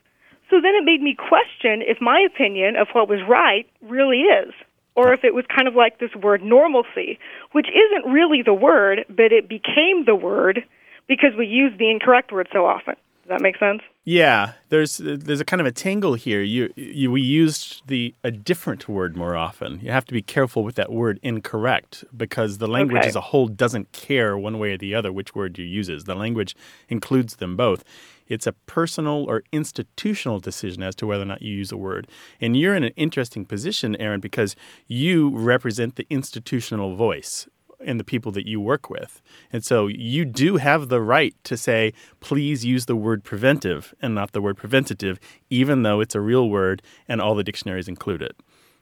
[0.50, 4.54] So then it made me question if my opinion of what was right really is
[4.96, 7.20] or if it was kind of like this word normalcy,
[7.54, 10.63] which isn't really the word, but it became the word
[11.08, 12.96] because we use the incorrect word so often.
[13.30, 13.84] Does that make sense?
[14.06, 16.42] Yeah, there's there's a kind of a tangle here.
[16.42, 19.80] You, you we used the a different word more often.
[19.84, 23.08] You have to be careful with that word incorrect because the language Okay.
[23.10, 26.06] as a whole doesn't care one way or the other which word you uses.
[26.06, 26.56] The language
[26.88, 27.84] includes them both.
[28.28, 32.08] It's a personal or institutional decision as to whether or not you use a word.
[32.42, 34.56] And you're in an interesting position, Aaron, because
[34.88, 37.48] you represent the institutional voice
[37.80, 39.22] in the people that you work with.
[39.52, 44.13] And so you do have the right to say, please use the word preventive and
[44.13, 48.22] not the word preventative, even though it's a real word and all the dictionaries include
[48.22, 48.36] it.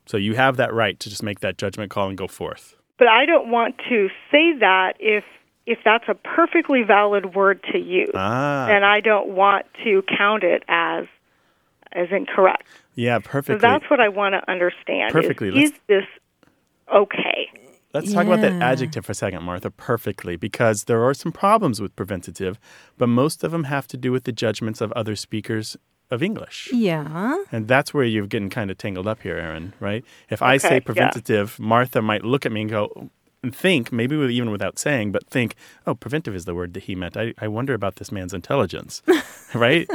[0.06, 2.76] So you have that right to just make that judgment call and go forth.
[2.98, 5.24] But I don't want to say that if
[5.68, 8.12] if that's a perfectly valid word to use.
[8.16, 8.70] Ah.
[8.70, 11.06] And I don't want to count it as
[11.92, 12.64] as incorrect.
[12.96, 13.60] Yeah, perfectly.
[13.60, 15.12] So that's what I want to understand.
[15.12, 15.50] Perfectly.
[15.50, 16.06] Is, Let's- this
[16.94, 17.52] okay?
[17.94, 21.82] Let's talk about that adjective for a second, Martha, perfectly, because there are some problems
[21.82, 22.60] with preventative,
[22.98, 25.78] but most of them have to do with the judgments of other speakers
[26.12, 26.70] of English.
[26.74, 27.44] Yeah.
[27.52, 30.04] And that's where you're getting kind of tangled up here, Aaron, right?
[30.30, 30.80] If I Okay, say yeah.
[30.82, 33.10] preventative, Martha might look at me and go,
[33.48, 35.56] and think, maybe with, even without saying, but think,
[35.86, 37.16] oh, preventive is the word that he meant.
[37.18, 39.02] I, I wonder about this man's intelligence,
[39.54, 39.90] right?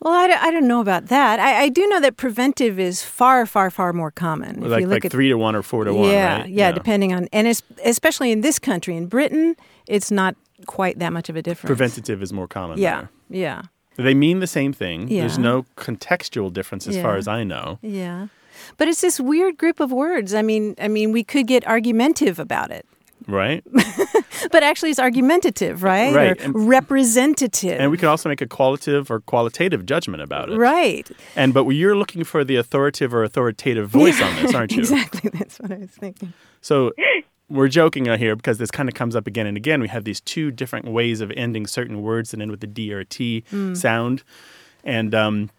[0.00, 1.38] Well, I, don't- I don't know about that.
[1.40, 4.62] I, I do know that preventive is far, far, far more common.
[4.64, 6.48] If like you look like at three to one or four to one, yeah, right?
[6.48, 9.54] yeah, depending on, and es- especially in this country, in Britain,
[9.86, 10.34] it's not
[10.66, 11.68] quite that much of a difference.
[11.68, 12.78] Preventative is more common.
[12.78, 13.62] Yeah, yeah.
[13.96, 15.08] They mean the same thing.
[15.08, 15.20] Yeah.
[15.20, 17.78] There's no contextual difference as far as I know.
[17.82, 18.28] yeah.
[18.76, 20.34] But it's this weird group of words.
[20.34, 22.86] I mean, I mean, we could get argumentative about it,
[23.28, 23.64] Right?
[24.50, 26.14] but actually, it's argumentative, right?
[26.14, 27.80] Right, Or representative.
[27.80, 30.56] And we can also make a qualitative or qualitative judgment about it.
[30.56, 31.08] right.
[31.36, 34.80] And but you're looking for the authoritative or authoritative voice on this, aren't you?
[34.80, 35.30] Exactly.
[35.32, 36.32] That's what I was thinking.
[36.60, 36.92] So
[37.48, 39.80] we're joking out here because this kind of comes up again and again.
[39.80, 42.92] We have these two different ways of ending certain words that end with the D
[42.92, 43.44] or a T
[43.74, 44.22] sound.
[44.84, 45.50] And um,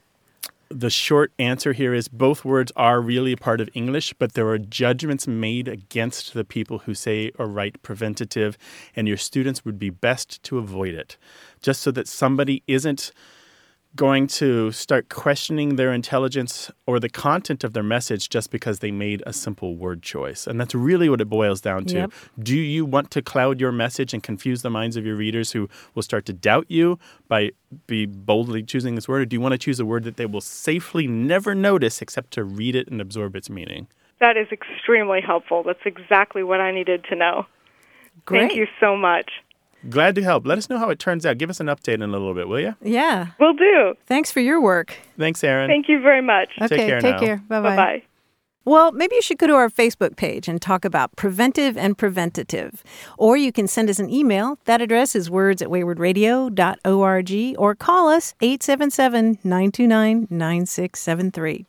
[0.74, 4.48] the short answer here is both words are really a part of English, but there
[4.48, 8.58] are judgments made against the people who say or write preventative,
[8.96, 11.18] and your students would be best to avoid it,
[11.62, 13.12] just so that somebody isn't
[13.96, 18.92] going to start questioning their intelligence or the content of their message just because they
[18.92, 20.48] made a simple word choice.
[20.48, 21.96] And that's really what it boils down to.
[21.96, 22.12] Yep.
[22.40, 25.70] Do you want to cloud your message and confuse the minds of your readers who
[25.94, 27.52] will start to doubt you by
[27.86, 29.22] be boldly choosing this word?
[29.22, 32.32] Or do you want to choose a word that they will safely never notice except
[32.32, 33.88] to read it and absorb its meaning?
[34.20, 35.64] That is extremely helpful.
[35.64, 37.46] That's exactly what I needed to know.
[38.26, 38.40] Great.
[38.40, 39.32] Thank you so much.
[39.90, 40.46] Glad to help.
[40.46, 41.38] Let us know how it turns out.
[41.38, 42.76] Give us an update in a little bit, will you?
[42.82, 43.28] Yeah.
[43.40, 43.96] we'll do.
[44.06, 44.96] Thanks for your work.
[45.18, 45.70] Thanks, Aaron.
[45.70, 46.50] Thank you very much.
[46.62, 46.78] Okay.
[46.88, 47.20] care take now.
[47.20, 47.38] care.
[47.48, 48.04] Bye Bye bye.
[48.66, 52.82] Well, maybe you should go to our Facebook page and talk about preventive and preventative.
[53.18, 54.58] Or you can send us an email.
[54.66, 61.66] That address is words at waywordradio.org or call us 877 929 9673.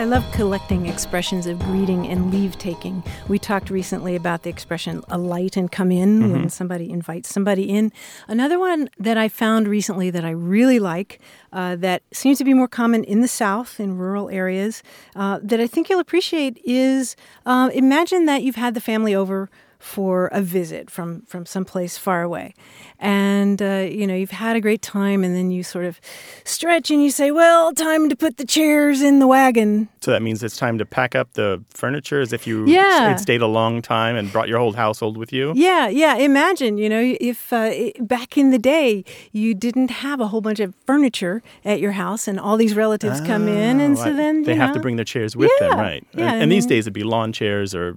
[0.00, 3.04] I love collecting expressions of greeting and leave taking.
[3.28, 7.92] We talked recently about the expression alight and come in when somebody invites somebody in.
[8.26, 11.20] Another one that I found recently that I really like,
[11.52, 14.82] uh, that seems to be more common in the South, in rural areas,
[15.16, 19.50] uh, that I think you'll appreciate is uh, imagine that you've had the family over
[19.80, 22.54] for a visit from from someplace far away
[22.98, 25.98] and uh, you know you've had a great time and then you sort of
[26.44, 30.20] stretch and you say well time to put the chairs in the wagon So that
[30.20, 33.08] means it's time to pack up the furniture as if you Yeah.
[33.08, 35.52] had stayed a long time and brought your whole household with you.
[35.56, 40.20] yeah yeah imagine you know if uh, i- back in the day you didn't have
[40.20, 43.96] a whole bunch of furniture at your house and all these relatives come in and
[43.96, 46.04] Oh, so I- then they have to bring their chairs with them, right?
[46.12, 47.96] yeah, and, and and these then- days it'd be lawn chairs or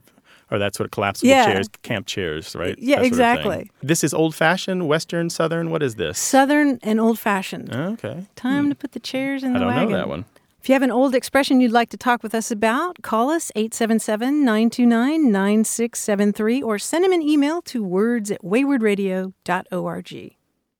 [0.53, 1.45] or that sort of collapsible Yeah.
[1.45, 2.75] chairs, camp chairs, right?
[2.77, 3.71] Yeah, That sort of exactly.
[3.81, 5.71] This is old fashioned, Western, Southern.
[5.71, 6.19] What is this?
[6.19, 9.55] southern and old fashioned Okay, time to put the chairs in Hmm.
[9.55, 10.25] I the don't wagon know that one.
[10.61, 13.51] If you have an old expression you'd like to talk with us about, call us
[13.55, 20.35] 877 929 9673 or send him an email to words at waywordradio.org.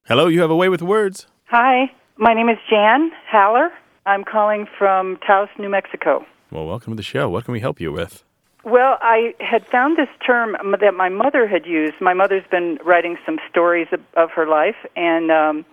[0.08, 1.28] Hello, you have a way with words.
[1.46, 3.72] Hi, my name is Jan Haller.
[4.06, 6.26] I'm calling from Taos, New Mexico.
[6.52, 7.30] Well, welcome to the show.
[7.30, 8.24] What can we help you with?
[8.64, 11.96] Well, I had found this term that my mother had used.
[12.00, 15.66] My mother's been writing some stories of, of her life, and um,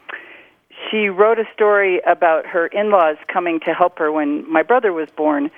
[0.91, 4.93] she wrote a story about her in laws coming to help her when my brother
[4.93, 5.51] was born.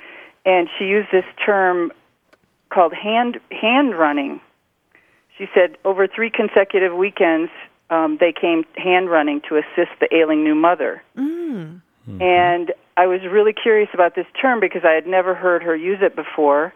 [0.44, 1.92] And she used this term
[2.70, 4.40] called hand, hand running.
[5.38, 7.50] She said over three consecutive weekends,
[7.88, 11.02] um, they came hand running to assist the ailing new mother.
[12.20, 16.00] And I was really curious about this term because I had never heard her use
[16.02, 16.74] it before.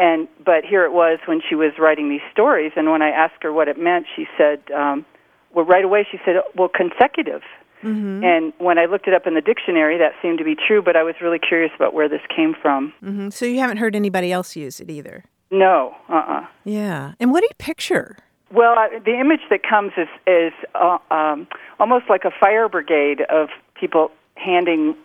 [0.00, 3.42] And but here it was when she was writing these stories, and when I asked
[3.42, 5.04] her what it meant, she said, um,
[5.52, 7.42] "Well, right away she said, well, consecutive."
[7.82, 10.82] And when I looked it up in the dictionary, that seemed to be true.
[10.82, 12.92] But I was really curious about where this came from.
[13.02, 13.28] mm-hmm.
[13.30, 15.24] So you haven't heard anybody else use it either?
[15.50, 17.12] No, uh, uh Yeah.
[17.20, 18.16] And what do you picture?
[18.52, 21.46] Well, I, the image that comes is is uh, um,
[21.78, 24.96] almost like a fire brigade of people handing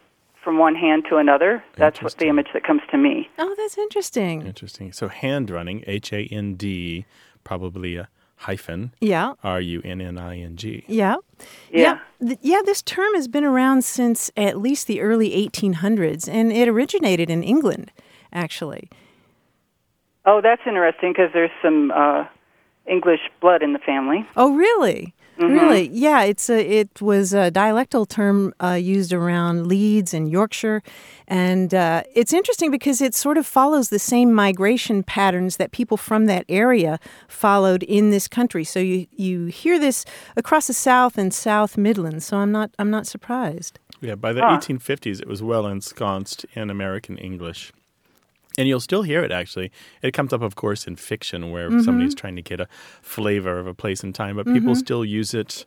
[0.45, 1.61] from one hand to another.
[1.75, 3.27] That's what the image that comes to me.
[3.37, 4.45] Oh, that's interesting.
[4.45, 4.93] Interesting.
[4.93, 7.05] So hand running, H A N D,
[7.43, 8.93] probably a hyphen.
[9.01, 9.33] Yeah.
[9.43, 10.85] R U N N I N G.
[10.87, 11.15] Yeah.
[11.71, 11.99] Yeah.
[12.21, 16.67] Th- yeah, this term has been around since at least the early 1800s, and it
[16.67, 17.91] originated in England,
[18.31, 18.89] actually.
[20.25, 22.25] Oh, that's interesting because there's some uh,
[22.87, 24.25] English blood in the family.
[24.35, 25.13] Oh, really?
[25.37, 25.49] Mhm.
[25.49, 25.89] Really?
[25.89, 30.81] Yeah, it's a, it was a dialectal term uh, used around Leeds and Yorkshire.
[31.27, 35.97] And uh, it's interesting because it sort of follows the same migration patterns that people
[35.97, 38.63] from that area followed in this country.
[38.63, 40.05] So you, you hear this
[40.37, 42.25] across the South and South Midlands.
[42.25, 43.77] So I'm not, I'm not surprised.
[43.99, 44.57] Yeah, by the Huh.
[44.57, 47.73] 1850s, it was well ensconced in American English.
[48.57, 49.71] And you'll still hear it, actually.
[50.01, 51.83] It comes up, of course, in fiction where Mhm.
[51.83, 52.67] somebody's trying to get a
[53.01, 54.77] flavor of a place and time, but people Mhm.
[54.77, 55.65] still use it,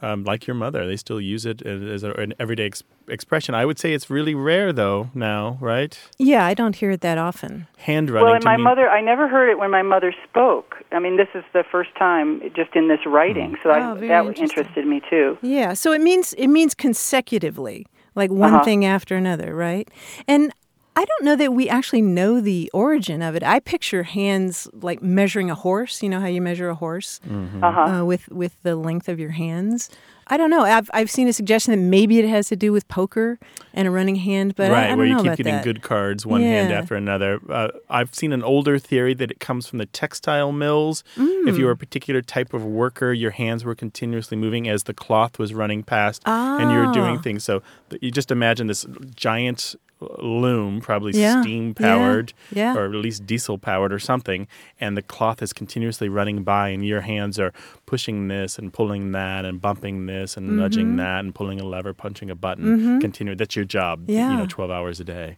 [0.00, 0.86] um, like your mother.
[0.86, 3.56] They still use it as a, an everyday ex- expression.
[3.56, 5.98] I would say it's really rare, though, now, right?
[6.18, 7.66] Yeah, I don't hear it that often.
[7.78, 8.24] Hand-running.
[8.24, 10.76] Well, and to my mean- mother, I never heard it when my mother spoke.
[10.92, 14.38] I mean, this is the first time just in this writing, so Oh, I, that
[14.38, 15.36] interested me too.
[15.42, 18.64] Yeah, so it means it means consecutively, like one Uh-huh.
[18.64, 19.88] thing after another, right?
[20.28, 20.52] And
[21.00, 23.42] I don't know that we actually know the origin of it.
[23.44, 26.02] I picture hands like measuring a horse.
[26.02, 27.62] You know how you measure a horse Mhm.
[27.62, 27.80] Uh-huh.
[28.00, 29.90] uh, with with the length of your hands.
[30.30, 30.62] I don't know.
[30.62, 33.38] I've I've seen a suggestion that maybe it has to do with poker
[33.72, 35.64] and a running hand, but right, I, don't where you keep getting that.
[35.64, 37.38] good cards one hand after another.
[37.48, 41.04] Uh, I've seen an older theory that it comes from the textile mills.
[41.16, 41.66] If you Mm.
[41.66, 45.54] were a particular type of worker, your hands were continuously moving as the cloth was
[45.54, 47.22] running past, and you were doing Ah.
[47.22, 47.44] things.
[47.44, 47.62] So
[48.02, 48.84] you just imagine this
[49.14, 52.74] giant loom, probably Yeah, steam powered, yeah.
[52.76, 54.46] or at least diesel powered or something,
[54.80, 57.52] and the cloth is continuously running by, and your hands are
[57.86, 60.96] pushing this and pulling that, and bumping this and nudging Mhm.
[60.98, 62.78] that, and pulling a lever, punching a button.
[62.78, 63.00] Mhm.
[63.00, 63.34] Continue.
[63.34, 64.04] That's your job.
[64.06, 64.30] Yeah.
[64.30, 65.36] You know, twelve hours a day.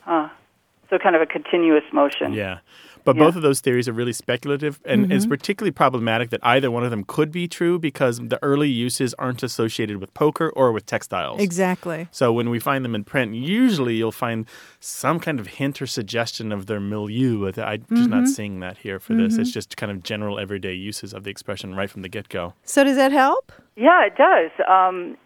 [0.00, 0.28] Huh.
[0.88, 2.32] So kind of a continuous motion.
[2.32, 2.58] Yeah.
[3.06, 3.22] But Yeah.
[3.24, 5.28] both of those theories are really speculative, and it's Mhm.
[5.30, 9.44] particularly problematic that either one of them could be true because the early uses aren't
[9.44, 11.40] associated with poker or with textiles.
[11.40, 12.08] Exactly.
[12.10, 14.44] So when we find them in print, usually you'll find
[14.80, 17.46] some kind of hint or suggestion of their milieu.
[17.56, 18.28] I'm just not Mhm.
[18.28, 19.36] seeing that here for this.
[19.36, 19.40] Mhm.
[19.40, 22.54] It's just kind of general everyday uses of the expression right from the get go.
[22.64, 23.52] So does that help?
[23.76, 24.50] Yeah, it does.
[24.66, 25.16] Um,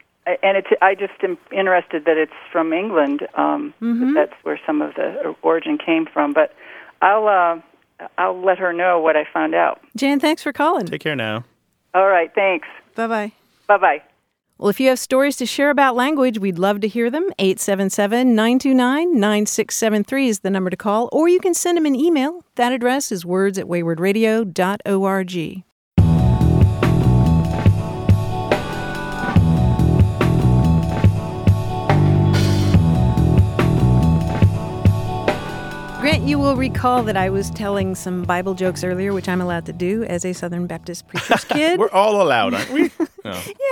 [0.43, 3.27] and it's I just am interested that it's from England.
[3.37, 4.12] Um, Mhm.
[4.14, 6.35] That's where some of the origin came from.
[6.35, 6.53] But
[7.01, 7.57] I'll uh,
[8.18, 9.80] I'll let her know what I found out.
[9.96, 10.86] Jan, thanks for calling.
[10.86, 11.44] Take care now.
[11.94, 12.68] All right, thanks.
[12.94, 13.32] Bye bye.
[13.66, 14.02] Bye bye.
[14.58, 17.30] Well, if you have stories to share about language, we'd love to hear them.
[17.38, 22.44] 877 929 9673 is the number to call, or you can send them an email.
[22.56, 25.64] That address is words at waywordradio.org.
[36.00, 39.66] Grant, you will recall that I was telling some Bible jokes earlier, which I'm allowed
[39.66, 41.78] to do as a Southern Baptist preacher's kid.
[41.78, 42.90] We're all allowed, aren't we?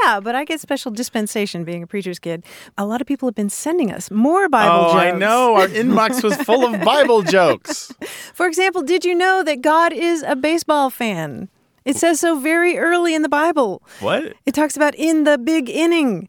[0.05, 2.45] Yeah, but I get special dispensation being a preacher's kid.
[2.77, 4.95] A lot of people have been sending us more Bible oh, jokes.
[4.95, 5.15] oh, jokes.
[5.15, 5.55] I know.
[5.55, 7.91] Our inbox was full of Bible jokes.
[8.35, 11.49] For example, did you know that God is a baseball fan?
[11.87, 13.83] It says so very early in the Bible.
[14.01, 14.35] What?
[14.45, 16.29] It talks about in the big inning.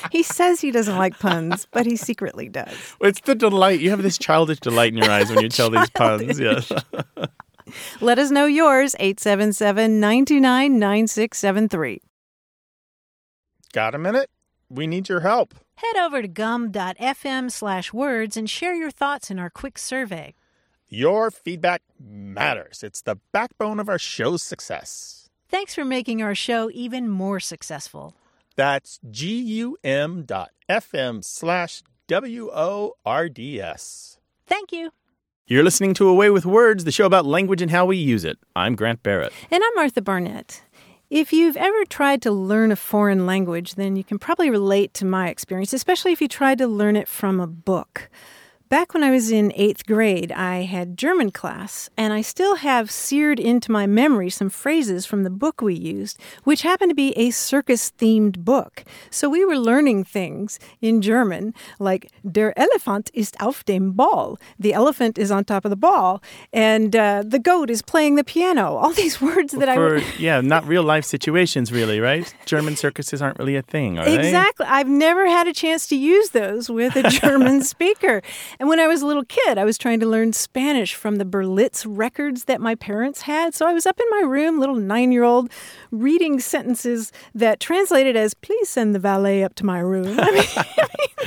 [0.12, 2.74] he says he doesn't like puns, but he secretly does.
[3.00, 3.80] It's the delight.
[3.80, 6.38] You have this childish delight in your eyes when you tell these puns.
[6.38, 6.72] Yes.
[8.00, 12.00] Let us know yours, 877 929 9673.
[13.72, 14.30] Got a minute?
[14.68, 15.54] We need your help.
[15.76, 20.34] Head over to gum.fm slash words and share your thoughts in our quick survey.
[20.88, 22.82] Your feedback matters.
[22.82, 25.28] It's the backbone of our show's success.
[25.48, 28.14] Thanks for making our show even more successful.
[28.60, 34.18] That's gum dot fm slash W O R D S.
[34.46, 34.90] Thank you.
[35.46, 38.22] You're listening to A Way with Words, the show about language and how we use
[38.22, 38.36] it.
[38.54, 39.32] I'm Grant Barrett.
[39.50, 40.60] And I'm Martha Barnette.
[41.08, 45.06] If you've ever tried to learn a foreign language, then you can probably relate to
[45.06, 48.10] my experience, especially if you tried to learn it from a book.
[48.70, 52.88] Back when I was in eighth grade, I had German class, and I still have
[52.88, 57.10] seared into my memory some phrases from the book we used, which happened to be
[57.18, 58.84] a circus themed book.
[59.10, 64.38] So we were learning things in German, like Der Elefant ist auf dem Ball.
[64.56, 68.22] The elephant is on top of the ball, and uh, the goat is playing the
[68.22, 68.76] piano.
[68.76, 70.04] All these words that I For, would.
[70.20, 72.32] yeah, not real life situations, really, right?
[72.46, 74.28] German circuses aren't really a thing, are they?
[74.28, 74.66] Exactly.
[74.66, 78.22] I've never had a chance to use those with a German speaker.
[78.60, 81.24] And when I was a little kid, I was trying to learn Spanish from the
[81.24, 83.54] Berlitz records that my parents had.
[83.54, 85.50] So I was up in my room, little nine year old,
[85.90, 90.20] reading sentences that translated as, please send the valet up to my room.
[90.20, 90.44] I mean,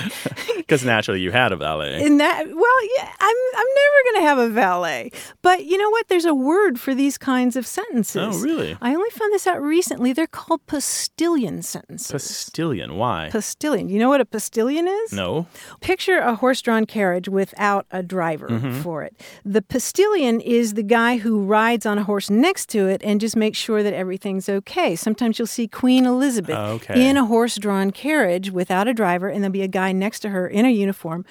[0.58, 2.04] Because naturally you had a valet.
[2.04, 5.12] in that, well, yeah, I'm, I'm never going to have a valet.
[5.42, 6.08] But you know what?
[6.08, 8.38] There's a word for these kinds of sentences.
[8.38, 8.78] Oh, really?
[8.82, 10.14] I only found this out recently.
[10.14, 12.12] They're called postillion sentences.
[12.12, 12.96] Postillion.
[12.96, 13.30] Why?
[13.32, 13.90] Postillion.
[13.90, 15.14] You know what a postillion is?
[15.14, 15.48] no.
[15.82, 18.82] Picture a horse drawn carriage without a driver Mm-hmm.
[18.82, 19.20] for it.
[19.46, 23.36] The postilion is the guy who rides on a horse next to it and just
[23.36, 24.96] makes sure that everything's okay.
[24.96, 27.08] Sometimes you'll see Queen Elizabeth okay.
[27.10, 30.30] in a horse drawn carriage without a driver, and there'll be a guy next to
[30.30, 31.26] her in a uniform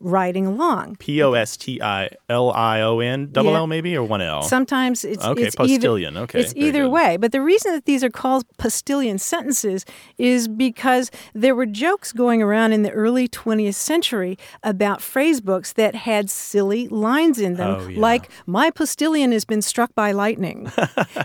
[0.00, 0.96] riding along.
[0.96, 3.28] P O S T I L I O N.
[3.32, 3.58] Double Yeah.
[3.58, 4.42] L maybe or one L?
[4.42, 6.12] Sometimes it's Okay, it's postillion.
[6.12, 6.90] Either, Okay, it's either good.
[6.92, 7.16] way.
[7.16, 9.84] But the reason that these are called postillion sentences
[10.16, 15.72] is because there were jokes going around in the early 20th century about phrase books
[15.74, 18.00] that had silly lines in them, Oh, yeah.
[18.00, 20.70] like "My postillion has been struck by lightning."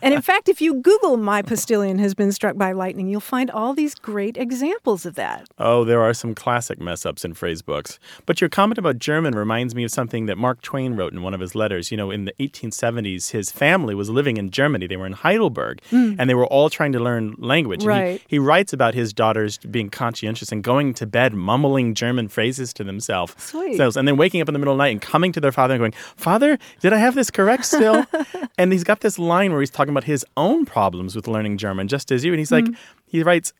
[0.01, 3.51] and in fact, if you Google "My postillion has been struck by lightning," you'll find
[3.51, 5.47] all these great examples of that.
[5.59, 7.99] Oh, there are some classic mess ups in phrase books.
[8.25, 11.33] But your comment about German reminds me of something that Mark Twain wrote in one
[11.33, 11.91] of his letters.
[11.91, 14.87] You know, in the 1870s, his family was living in Germany.
[14.87, 16.15] They were in Heidelberg, mm.
[16.17, 17.83] and they were all trying to learn language.
[17.83, 18.21] And he- Right.
[18.25, 22.85] He, writes about his daughters being conscientious and going to bed mumbling German phrases to
[22.85, 23.35] themselves.
[23.37, 23.79] Sweet.
[23.79, 25.73] And then waking up in the middle of the night and coming to their father
[25.73, 28.05] and going, Father, did I have this correct still?
[28.57, 31.89] and he's got this line where he's talking about his own problems with learning German,
[31.89, 32.31] just as you.
[32.31, 32.75] And he's like, mm.
[33.07, 33.51] he writes,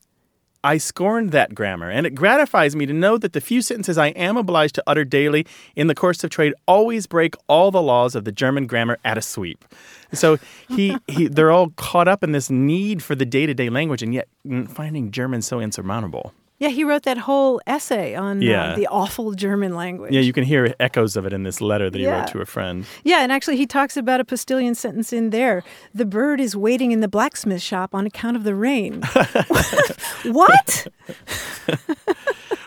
[0.63, 4.07] I scorned that grammar, and it gratifies me to know that the few sentences I
[4.09, 5.45] am obliged to utter daily
[5.75, 9.17] in the course of trade always break all the laws of the German grammar at
[9.17, 9.65] a sweep.
[10.13, 10.37] So
[10.69, 14.01] he, he they're all caught up in this need for the day to day language,
[14.01, 16.33] and yet mm, finding German so insurmountable.
[16.59, 20.13] Yeah, he wrote that whole essay on uh, the awful German language.
[20.13, 22.19] Yeah, you can hear echoes of it in this letter that he Yeah.
[22.21, 22.85] wrote to a friend.
[23.03, 25.63] Yeah, and actually, he talks about a postillion sentence in there.
[25.93, 29.01] The bird is waiting in the blacksmith shop on account of the rain.
[30.25, 30.87] what?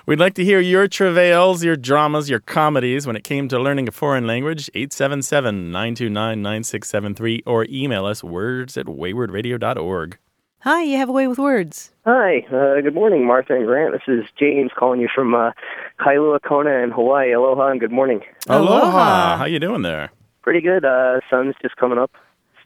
[0.05, 3.89] We'd like to hear your travails, your dramas, your comedies when it came to learning
[3.89, 4.71] a foreign language.
[4.75, 10.19] 877 929 9673 or email us words at waywordradio.org.
[10.67, 11.93] Hi, you have a way with words.
[12.07, 13.93] Hi, uh, good morning, Martha and Grant.
[13.93, 15.53] This is James calling you from uh,
[16.01, 17.31] Kailua Kona in Hawaii.
[17.31, 18.23] Aloha and good morning.
[18.49, 19.37] Aloha.
[19.37, 20.11] How you doing there?
[20.43, 20.85] Pretty good.
[20.85, 22.11] Uh, sun's just coming up.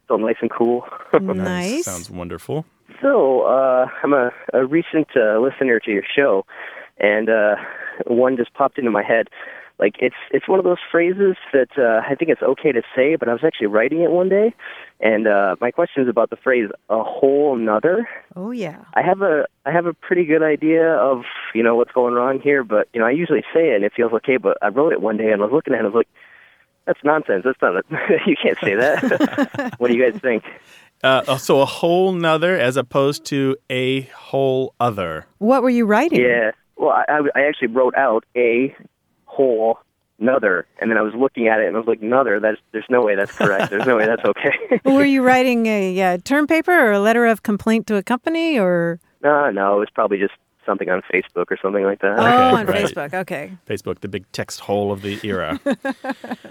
[0.03, 0.87] Still nice and cool.
[1.21, 1.85] Nice.
[1.85, 2.65] Sounds wonderful.
[3.03, 6.47] so, uh, I'm a, a recent uh, listener to your show,
[6.97, 7.57] and uh,
[8.07, 9.29] one just popped into my head.
[9.81, 13.17] Like it's it's one of those phrases that uh, I think it's okay to say,
[13.17, 14.55] but I was actually writing it one day,
[15.01, 18.07] and uh, my question is about the phrase "a whole nother."
[18.37, 18.85] Oh, yeah.
[18.93, 21.23] I have a I have a pretty good idea of
[21.55, 23.95] you know what's going wrong here, but you know I usually say it and it
[23.97, 24.37] feels okay.
[24.37, 26.01] But I wrote it one day and I was looking at it and I was
[26.01, 26.09] like,
[26.85, 27.45] "That's nonsense.
[27.47, 27.77] That's not.
[27.77, 27.83] A,
[28.27, 30.45] you can't say that." what do you guys think?
[31.03, 35.25] Uh, so a whole nother as opposed to a whole other.
[35.39, 36.21] What were you writing?
[36.21, 36.51] Yeah.
[36.77, 38.77] Well, I, I, I actually wrote out a
[39.41, 39.79] whole
[40.19, 42.41] another, and then I was looking at it and I was like, "Another.
[42.41, 43.71] That's there's no way that's correct.
[43.71, 47.27] There's no way that's okay." were you writing a uh, term paper or a letter
[47.27, 49.01] of complaint to a company or?
[49.23, 50.35] no, no, it was probably just
[50.67, 52.19] something on Facebook or something like that.
[52.19, 52.85] Oh, on right.
[52.85, 53.13] Facebook.
[53.15, 53.53] Okay.
[53.67, 55.59] Facebook, the big text hole of the era.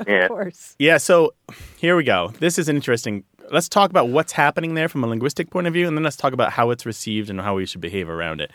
[0.08, 0.24] yeah.
[0.24, 0.76] Of course.
[0.80, 1.34] yeah, so
[1.78, 2.34] here we go.
[2.40, 3.24] This is interesting.
[3.52, 6.18] Let's talk about what's happening there from a linguistic point of view, and then let's
[6.18, 8.52] talk about how it's received and how we should behave around it.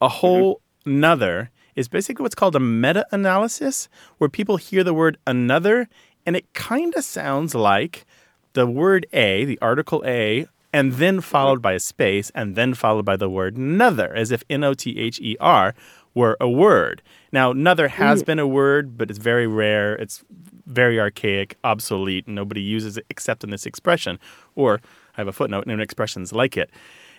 [0.00, 5.18] A whole nother is basically what's called a meta analysis, where people hear the word
[5.26, 5.88] another
[6.26, 8.06] and it kind of sounds like
[8.54, 13.04] the word a, the article a, and then followed by a space, and then followed
[13.04, 15.74] by the word another, as if N O T H E R
[16.14, 17.02] were a word.
[17.30, 19.94] Now, another has been a word, but it's very rare.
[19.96, 20.24] It's
[20.66, 22.26] very archaic, obsolete.
[22.26, 24.18] Nobody uses it except in this expression.
[24.54, 24.80] Or
[25.16, 26.70] I have a footnote in expressions like it.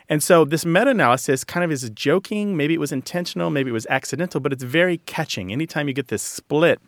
[0.10, 2.56] And so this meta analysis kind of is joking.
[2.56, 5.52] Maybe it was intentional, maybe it was accidental, but it's very catching.
[5.52, 6.80] Anytime you get this split,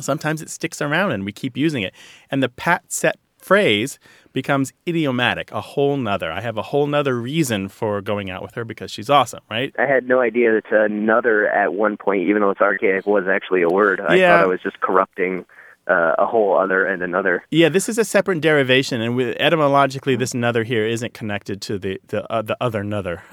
[0.00, 1.94] sometimes it sticks around and we keep using it.
[2.30, 3.98] And the pat set phrase
[4.32, 6.30] becomes idiomatic, a whole nother.
[6.30, 9.74] I have a whole nother reason for going out with her because she's awesome, right?
[9.78, 13.62] I had no idea that another at one point, even though it's archaic, was actually
[13.62, 14.00] a word.
[14.00, 14.36] I Yeah.
[14.36, 15.46] thought I was just corrupting
[15.90, 17.44] uh, a whole other and another.
[17.50, 21.78] Yeah, this is a separate derivation, and with, etymologically, this another here isn't connected to
[21.78, 23.22] the the, uh, the other another.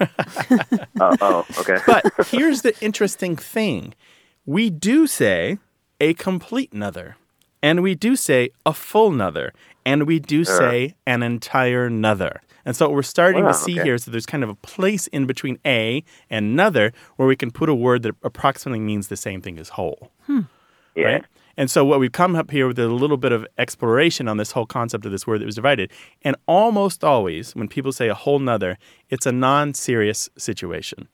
[1.00, 1.76] Oh, oh okay.
[1.86, 3.94] but here's the interesting thing:
[4.44, 5.58] we do say
[6.00, 7.16] a complete nother,
[7.62, 9.52] and we do say a full nother,
[9.86, 12.42] and we do say an entire nother.
[12.64, 13.84] And so what we're starting Wow, to see okay.
[13.84, 17.36] here is that there's kind of a place in between a and another where we
[17.36, 20.10] can put a word that approximately means the same thing as whole.
[20.94, 21.04] yeah.
[21.04, 21.24] right?
[21.58, 24.52] And so what we've come up here with a little bit of exploration on this
[24.52, 25.90] whole concept of this word that was divided.
[26.22, 28.78] And almost always, when people say a whole nother,
[29.10, 31.08] it's a non-serious situation.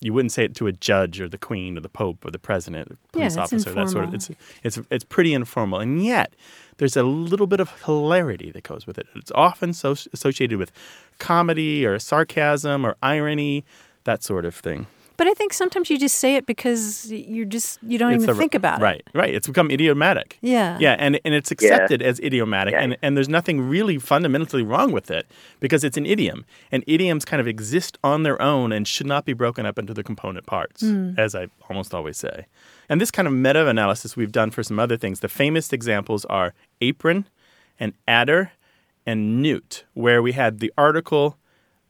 [0.00, 2.40] You wouldn't say it to a judge or the queen or the pope or the
[2.40, 4.14] president, or Yeah, police it's officer, that sort of.
[4.14, 4.30] It's
[4.62, 6.34] it's it's pretty informal, and yet
[6.76, 9.06] there's a little bit of hilarity that goes with it.
[9.16, 10.70] It's often so associated with
[11.18, 13.64] comedy or sarcasm or irony,
[14.04, 14.86] that sort of thing.
[15.18, 18.34] But I think sometimes you just say it because you're just you don't It's even
[18.34, 19.10] a- think about right, it.
[19.12, 19.34] Right, right.
[19.34, 20.38] It's become idiomatic.
[20.40, 20.78] Yeah.
[20.80, 21.54] Yeah, and, and it's Yeah.
[21.54, 22.80] accepted as idiomatic, Yeah.
[22.82, 25.26] and, and there's nothing really fundamentally wrong with it
[25.60, 26.46] because it's an idiom.
[26.72, 29.92] And idioms kind of exist on their own and should not be broken up into
[29.92, 31.18] the component parts, Mm.
[31.18, 32.46] as I almost always say.
[32.88, 35.20] And this kind of meta analysis we've done for some other things.
[35.20, 37.26] The famous examples are apron
[37.80, 38.52] and adder
[39.04, 41.36] and newt, where we had the article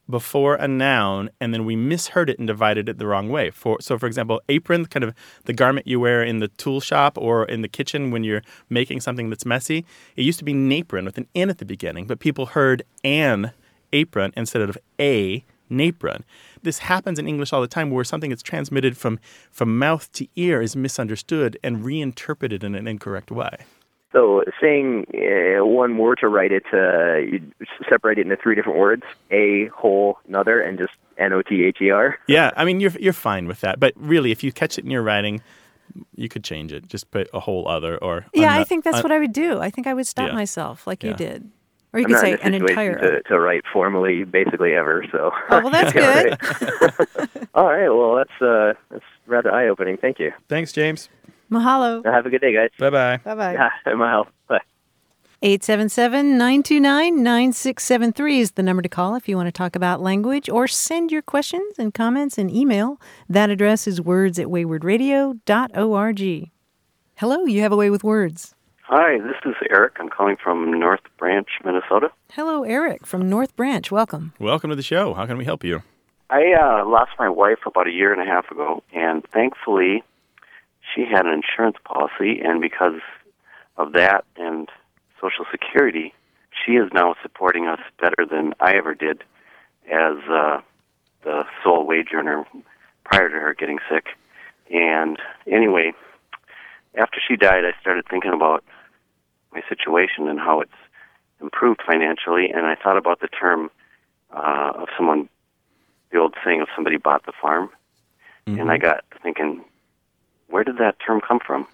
[0.08, 3.50] before a noun and then we misheard it and divided it the wrong way.
[3.50, 7.18] For so for example, apron, kind of the garment you wear in the tool shop
[7.18, 9.84] or in the kitchen when you're making something that's messy.
[10.16, 13.52] It used to be napron with an n at the beginning, but people heard an
[13.92, 16.22] apron instead of a napron.
[16.62, 19.18] This happens in English all the time where something that's transmitted from
[19.50, 23.58] from mouth to ear is misunderstood and reinterpreted in an incorrect way.
[24.12, 27.42] So saying uh, one word to write it, uh, you
[27.88, 31.78] separate it into three different words: a, whole, another, and just N O T H
[31.82, 32.18] E R.
[32.26, 34.90] Yeah, I mean you're you're fine with that, but really, if you catch it in
[34.90, 35.42] your writing,
[36.14, 36.86] you could change it.
[36.88, 39.60] Just put a whole other or Yeah, I think that's an- what I would do.
[39.60, 40.34] I think I would stop Yeah.
[40.34, 41.10] myself like Yeah.
[41.10, 41.50] you did.
[41.92, 43.20] Or you I'm could not say in a an situation entire.
[43.22, 45.04] to, to write formally, basically ever.
[45.10, 45.32] So.
[45.50, 47.48] Oh, well, that's good.
[47.54, 47.88] All right.
[47.88, 49.96] Well, that's uh, that's rather eye opening.
[49.96, 50.32] Thank you.
[50.48, 51.08] Thanks, James.
[51.50, 52.04] Mahalo.
[52.04, 52.70] Have a good day, guys.
[52.78, 53.16] Bye bye.
[53.18, 53.52] Bye bye.
[53.52, 54.26] Yeah, Mahalo.
[54.48, 54.60] Bye.
[55.42, 61.12] 877-929-9673 is the number to call if you want to talk about language or send
[61.12, 63.00] your questions and comments in email.
[63.28, 66.50] That address is words at waywordradio.org.
[67.16, 68.54] Hello, you have a way with words.
[68.82, 69.92] Hi, this is Eric.
[70.00, 72.10] I'm calling from North Branch, Minnesota.
[72.32, 73.88] Hello, Eric from North Branch.
[73.92, 74.32] Welcome.
[74.40, 75.14] Welcome to the show.
[75.14, 75.82] How can we help you?
[76.30, 80.02] I uh, lost my wife about a year and a half ago, and thankfully,
[80.98, 83.00] she had an insurance policy, and because
[83.76, 84.68] of that and
[85.20, 86.12] Social Security,
[86.50, 89.22] she is now supporting us better than I ever did
[89.86, 90.60] as uh,
[91.22, 92.44] the sole wage earner
[93.04, 94.06] prior to her getting sick.
[94.70, 95.92] And anyway,
[96.96, 98.64] after she died, I started thinking about
[99.52, 100.72] my situation and how it's
[101.40, 103.70] improved financially, and I thought about the term
[104.34, 105.28] uh, of someone,
[106.10, 107.70] the old saying of somebody bought the farm,
[108.58, 109.62] and I got thinking,
[110.48, 111.66] where did that term come from?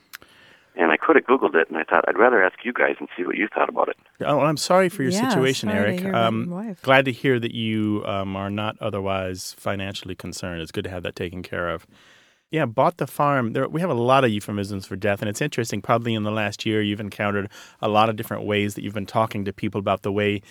[0.77, 3.09] And I could have Googled it, and I thought I'd rather ask you guys and
[3.17, 3.97] see what you thought about it.
[4.23, 6.01] Oh, I'm sorry for your Yeah, situation, sorry to Eric.
[6.01, 6.83] hear about Um, wife.
[6.83, 10.63] glad to hear that you um, are not otherwise financially concerned.
[10.63, 11.87] It's good to have that taken care of.
[12.51, 13.53] Yeah, bought the farm.
[13.53, 15.81] There, we have a lot of euphemisms for death, and it's interesting.
[15.81, 17.49] Probably in the last year, you've encountered
[17.81, 20.43] a lot of different ways that you've been talking to people about the way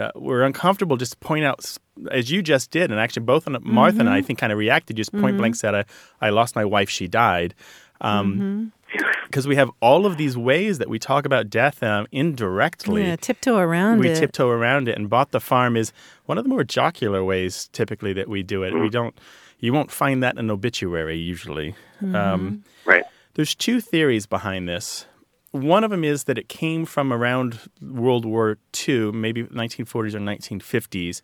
[0.00, 0.96] uh, we're uncomfortable.
[0.96, 1.76] Just to point out,
[2.10, 4.24] as you just did, and actually both Martha and I Mhm.
[4.26, 4.96] think kind of reacted.
[4.96, 5.58] Just point blank Mhm.
[5.58, 5.84] said, I,
[6.20, 6.88] "I lost my wife.
[6.90, 7.54] She died."
[8.00, 9.04] Um, Mm-hmm.
[9.26, 13.02] because we have all of these ways that we talk about death um, indirectly.
[13.06, 14.16] Yeah, tiptoe around we it.
[14.16, 15.92] tiptoe around it, and bought the farm is
[16.26, 18.74] one of the more jocular ways typically that we do it.
[18.74, 19.14] We don't,
[19.60, 21.74] you won't find that in an obituary usually.
[22.02, 23.04] Um, right.
[23.34, 25.06] There's two theories behind this.
[25.52, 30.20] One of them is that it came from around World War II, maybe 1940s or
[30.20, 31.22] 1950s,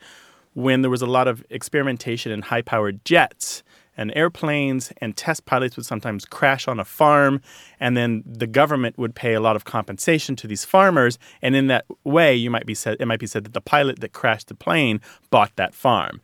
[0.55, 3.63] when there was a lot of experimentation in high powered jets
[3.97, 7.41] and airplanes, and test pilots would sometimes crash on a farm,
[7.81, 11.19] and then the government would pay a lot of compensation to these farmers.
[11.41, 14.01] And in that way, you might be said it might be said that the pilot
[14.01, 15.01] that crashed the plane
[15.31, 16.21] bought that farm.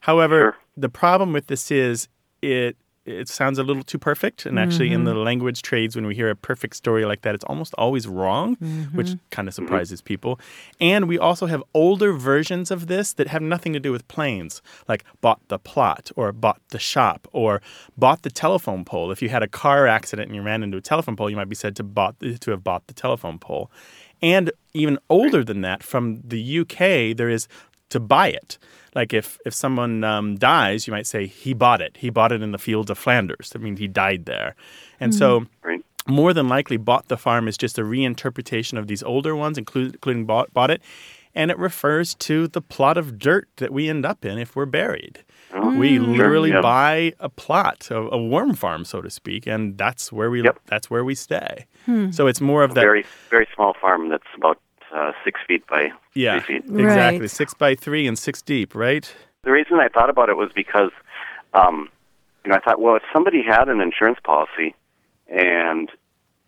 [0.00, 2.08] However, the problem with this is
[2.42, 2.76] it
[3.06, 5.04] it sounds a little too perfect, and actually, in Mhm.
[5.06, 8.56] the language trades, when we hear a perfect story like that, it's almost always wrong,
[8.94, 9.20] which Mhm.
[9.30, 10.40] kind of surprises people.
[10.80, 14.60] And we also have older versions of this that have nothing to do with planes,
[14.88, 17.62] like bought the plot, or bought the shop, or
[17.96, 19.10] bought the telephone pole.
[19.10, 21.48] If you had a car accident and you ran into a telephone pole, you might
[21.48, 23.70] be said to bought to have bought the telephone pole.
[24.22, 27.46] And even older than that, from the UK, there is
[27.90, 28.58] to buy it.
[28.96, 31.96] Like if if someone um, dies, you might say he bought it.
[31.98, 33.52] He bought it in the fields of Flanders.
[33.54, 34.54] I mean, he died there.
[34.98, 35.46] And so,
[36.08, 39.92] more than likely, bought the farm is just a reinterpretation of these older ones, including,
[39.92, 40.80] including bought, bought it,
[41.34, 44.66] and it refers to the plot of dirt that we end up in if we're
[44.66, 45.18] buried.
[45.52, 46.16] We Mm.
[46.16, 46.62] literally Sure, yep.
[46.62, 50.88] buy a plot, a, a worm farm, so to speak, and that's where we that's
[50.90, 51.66] where we stay.
[51.84, 52.10] Hmm.
[52.12, 54.58] So it's more of that very very small farm that's about
[54.96, 56.64] uh, six feet by yeah, three feet.
[56.80, 59.12] exactly six by three and six deep, right?
[59.44, 60.90] The reason I thought about it was because,
[61.54, 61.88] um,
[62.44, 64.74] you know, I thought, well, if somebody had an insurance policy
[65.28, 65.90] and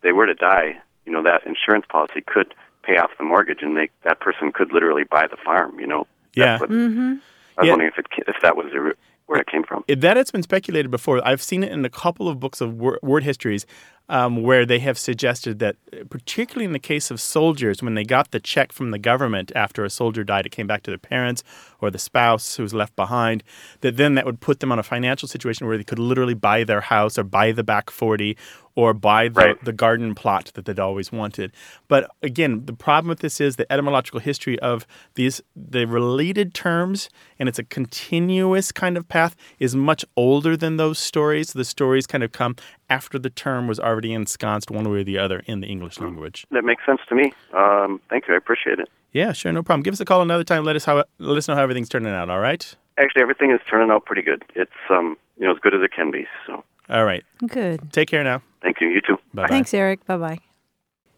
[0.01, 3.75] they were to die, you know, that insurance policy could pay off the mortgage, and
[3.77, 5.79] they that person could literally buy the farm.
[5.79, 6.07] You know.
[6.35, 6.45] Yeah.
[6.57, 7.13] That's what, Mm-hmm.
[7.57, 7.71] I was Yeah.
[7.73, 8.95] wondering if it if that was the,
[9.27, 9.83] where it came from.
[9.87, 11.21] It- That has been speculated before.
[11.27, 13.65] I've seen it in a couple of books of word histories
[14.09, 15.75] um, where they have suggested that,
[16.09, 19.85] particularly in the case of soldiers, when they got the check from the government after
[19.85, 21.43] a soldier died, it came back to their parents
[21.79, 23.43] or the spouse who was left behind,
[23.81, 26.63] that then that would put them on a financial situation where they could literally buy
[26.63, 28.35] their house or buy the back 40
[28.75, 29.65] or buy the, Right.
[29.65, 31.51] the garden plot that they'd always wanted.
[31.87, 37.09] But again, the problem with this is the etymological history of these the related terms,
[37.37, 41.53] and it's a continuous kind of path, is much older than those stories.
[41.53, 42.55] The stories kind of come
[42.89, 46.45] after the term was already ensconced one way or the other in the English language.
[46.51, 47.33] That makes sense to me.
[47.53, 48.33] Um, thank you.
[48.33, 48.89] I appreciate it.
[49.11, 49.83] Yeah, sure, no problem.
[49.83, 50.63] Give us a call another time.
[50.65, 52.29] Let us how let us know how everything's turning out.
[52.29, 52.75] All right.
[52.97, 54.43] Actually, everything is turning out pretty good.
[54.55, 56.27] It's um, you know, as good as it can be.
[56.45, 57.23] So, All right.
[57.47, 57.91] Good.
[57.91, 58.41] Take care now.
[58.61, 58.87] thank you.
[58.89, 59.17] You too.
[59.33, 59.47] Bye.
[59.47, 60.05] Thanks, Eric.
[60.05, 60.39] Bye bye.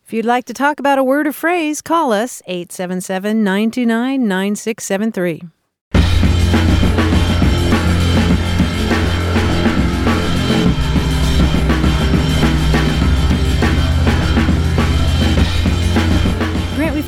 [0.06, 5.44] If you'd like to talk about a word or phrase, call us 877 929 9673.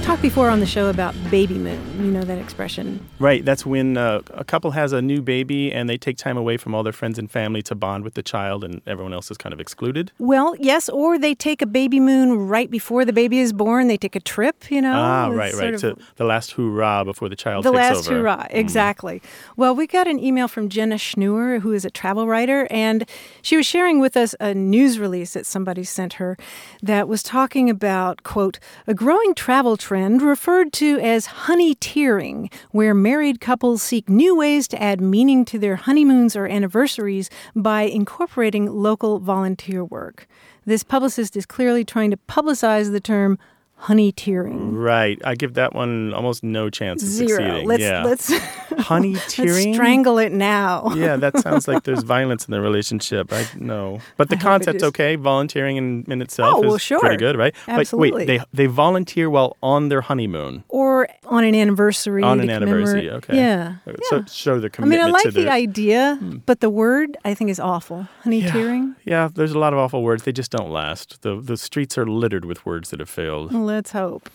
[0.03, 1.79] Talked before on the show about baby moon.
[1.97, 2.99] You know that expression.
[3.19, 3.45] Right.
[3.45, 6.75] That's when uh, a couple has a new baby and they take time away from
[6.75, 9.53] all their friends and family to bond with the child, and everyone else is kind
[9.53, 10.11] of excluded.
[10.19, 13.87] Well, yes, or they take a baby moon right before the baby is born.
[13.87, 14.93] They take a trip, you know.
[14.93, 15.79] ah, right, right.
[15.79, 18.19] So the last hoorah before the child the last over.
[18.19, 19.21] hurrah, exactly.
[19.55, 23.07] Well, we got an email from Jenna Schnuer, who is a travel writer, and
[23.41, 26.37] she was sharing with us a news release that somebody sent her
[26.81, 33.39] that was talking about, quote, a growing travel trend referred to as honeyteering, where married
[33.39, 39.19] couples seek new ways to add meaning to their honeymoons or anniversaries by incorporating local
[39.19, 40.27] volunteer work.
[40.65, 43.37] This publicist is clearly trying to publicize the term
[43.83, 44.71] honeyteering.
[44.73, 45.19] Right.
[45.25, 47.29] I give that one almost no chance of Zero.
[47.29, 47.67] succeeding.
[47.67, 48.03] Let's yeah.
[48.03, 48.27] let's
[48.83, 49.73] honey let's tearing.
[49.73, 50.91] strangle it now.
[50.95, 53.31] yeah, that sounds like there's violence in the relationship.
[53.33, 55.15] I know, but the I concept's okay.
[55.15, 56.99] Volunteering in, in itself Oh, is well, sure.
[56.99, 57.53] pretty good, right?
[57.65, 58.11] But Absolutely.
[58.25, 60.63] wait, they they volunteer while on their honeymoon.
[60.69, 62.21] or on an anniversary.
[62.23, 63.35] On an anniversary, okay.
[63.35, 63.75] Yeah.
[63.87, 65.51] Uh, so show their I mean, commitment I like to the their.
[65.51, 66.37] idea, hmm.
[66.45, 68.07] but the word I think is awful.
[68.23, 68.51] Honey Yeah.
[68.51, 68.95] tearing.
[69.03, 70.23] Yeah, there's a lot of awful words.
[70.23, 71.21] They just don't last.
[71.23, 73.51] The the streets are littered with words that have failed.
[73.53, 74.29] Let's hope.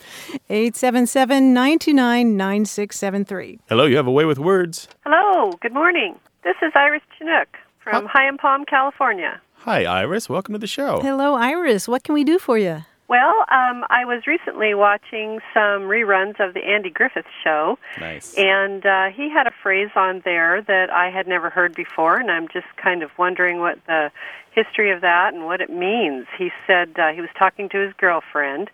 [0.50, 3.60] 877 929 9673.
[3.68, 4.88] Hello, you have a way with words.
[5.06, 6.16] Hello, good morning.
[6.44, 9.40] This is Iris Chinook from Hyampom, California.
[9.62, 10.28] Hi, Iris.
[10.28, 11.00] Welcome to the show.
[11.00, 11.86] Hello, Iris.
[11.88, 12.84] What can we do for you?
[13.08, 18.34] Well, um, I was recently watching some reruns of the Andy Griffith Show, Nice.
[18.36, 22.30] and uh, he had a phrase on there that I had never heard before, and
[22.30, 24.10] I'm just kind of wondering what the
[24.52, 26.26] history of that and what it means.
[26.36, 28.68] He said uh, he was talking to his girlfriend,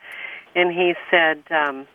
[0.57, 1.87] and he said, um,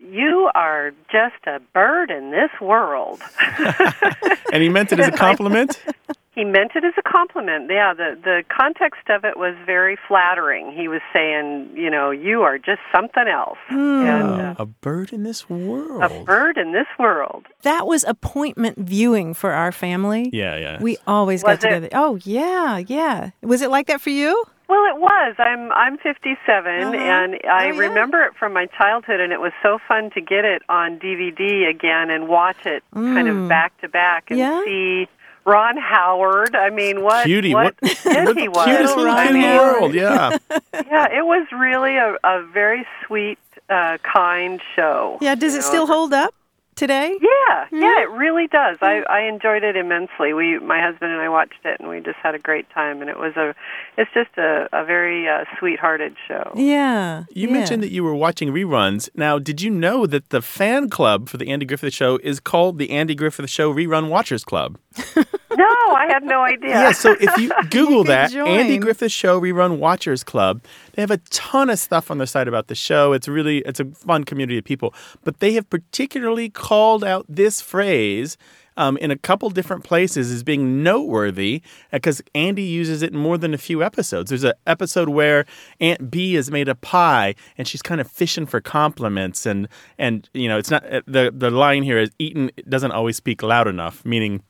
[0.00, 3.20] "You are just a bird in this world."
[4.52, 5.82] And he meant it as a compliment.
[6.34, 7.70] He meant it as a compliment.
[7.70, 10.72] Yeah, the the context of it was very flattering.
[10.76, 13.58] He was saying, you know, you are just something else.
[13.68, 16.02] And, uh, a bird in this world.
[16.02, 17.46] a bird in this world.
[17.62, 20.28] That was appointment viewing for our family.
[20.32, 20.78] Yeah, yeah.
[20.82, 21.74] We always Was got it?
[21.80, 21.88] together.
[21.92, 23.30] Oh, yeah, yeah.
[23.42, 24.44] Was it like that for you?
[24.68, 25.34] Well, it was.
[25.38, 26.96] I'm I'm 57, Uh-huh.
[26.96, 30.62] and I remember it from my childhood, and it was so fun to get it
[30.68, 33.42] on DVD again and watch it kind Mm.
[33.44, 34.62] of back to back and Yeah?
[34.64, 35.06] see
[35.44, 36.54] Ron Howard.
[36.56, 38.64] I mean, what Cutie, what, what- kid he was.
[38.64, 39.94] Cutest little I kid in the mean, world.
[39.94, 40.38] Yeah.
[40.72, 43.38] yeah, it was really a, a very sweet,
[43.68, 45.18] uh, kind show.
[45.20, 45.62] Yeah, does it know.
[45.62, 46.34] still hold up
[46.76, 47.16] today?
[47.20, 48.78] Yeah, yeah, it really does.
[48.80, 50.32] I I enjoyed it immensely.
[50.32, 53.00] We, my husband and I watched it, and we just had a great time.
[53.00, 53.54] And it was a,
[53.96, 56.52] it's just a a very uh, sweethearted show.
[56.54, 57.24] Yeah.
[57.30, 57.54] You yeah.
[57.54, 59.08] mentioned that you were watching reruns.
[59.14, 62.78] Now, did you know that the fan club for the Andy Griffith Show is called
[62.78, 64.78] the Andy Griffith Show Rerun Watchers Club?
[65.56, 66.70] No, I had no idea.
[66.70, 68.78] Yeah, so if you Google could that, Andy.
[68.78, 70.64] Griffith Show Rerun Watchers Club,
[70.94, 73.12] they have a ton of stuff on their site about the show.
[73.12, 74.94] It's really it's a fun community of people.
[75.24, 78.36] But they have particularly called out this phrase
[78.76, 83.38] um, in a couple different places as being noteworthy because Andy uses it in more
[83.38, 84.30] than a few episodes.
[84.30, 85.44] There's an episode where
[85.80, 89.68] Aunt Bee has made a pie and she's kind of fishing for compliments and
[89.98, 93.42] and you know it's not uh, the the line here is eaten doesn't always speak
[93.42, 94.42] loud enough, meaning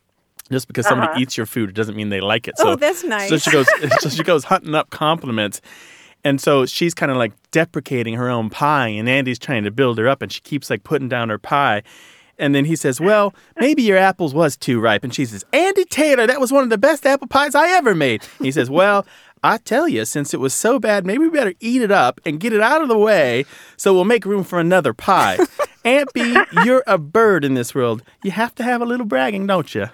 [0.50, 1.20] just because somebody Uh-huh.
[1.20, 2.54] eats your food it doesn't mean they like it.
[2.58, 3.42] Oh, So that's So nice.
[3.42, 3.66] she goes
[4.00, 5.60] so she goes hunting up compliments.
[6.24, 9.98] And so she's kind of like deprecating her own pie and Andy's trying to build
[9.98, 11.82] her up and she keeps like putting down her pie.
[12.36, 15.84] And then he says, "Well, maybe your apples was too ripe." And she says, "Andy
[15.84, 19.06] Taylor, that was one of the best apple pies I ever made." He says, "Well,
[19.44, 22.40] I tell you, since it was so bad, maybe we better eat it up and
[22.40, 23.44] get it out of the way
[23.76, 25.38] so we'll make room for another pie.
[25.84, 28.02] Aunt Bee, you're a bird in this world.
[28.22, 29.86] You have to have a little bragging, don't you?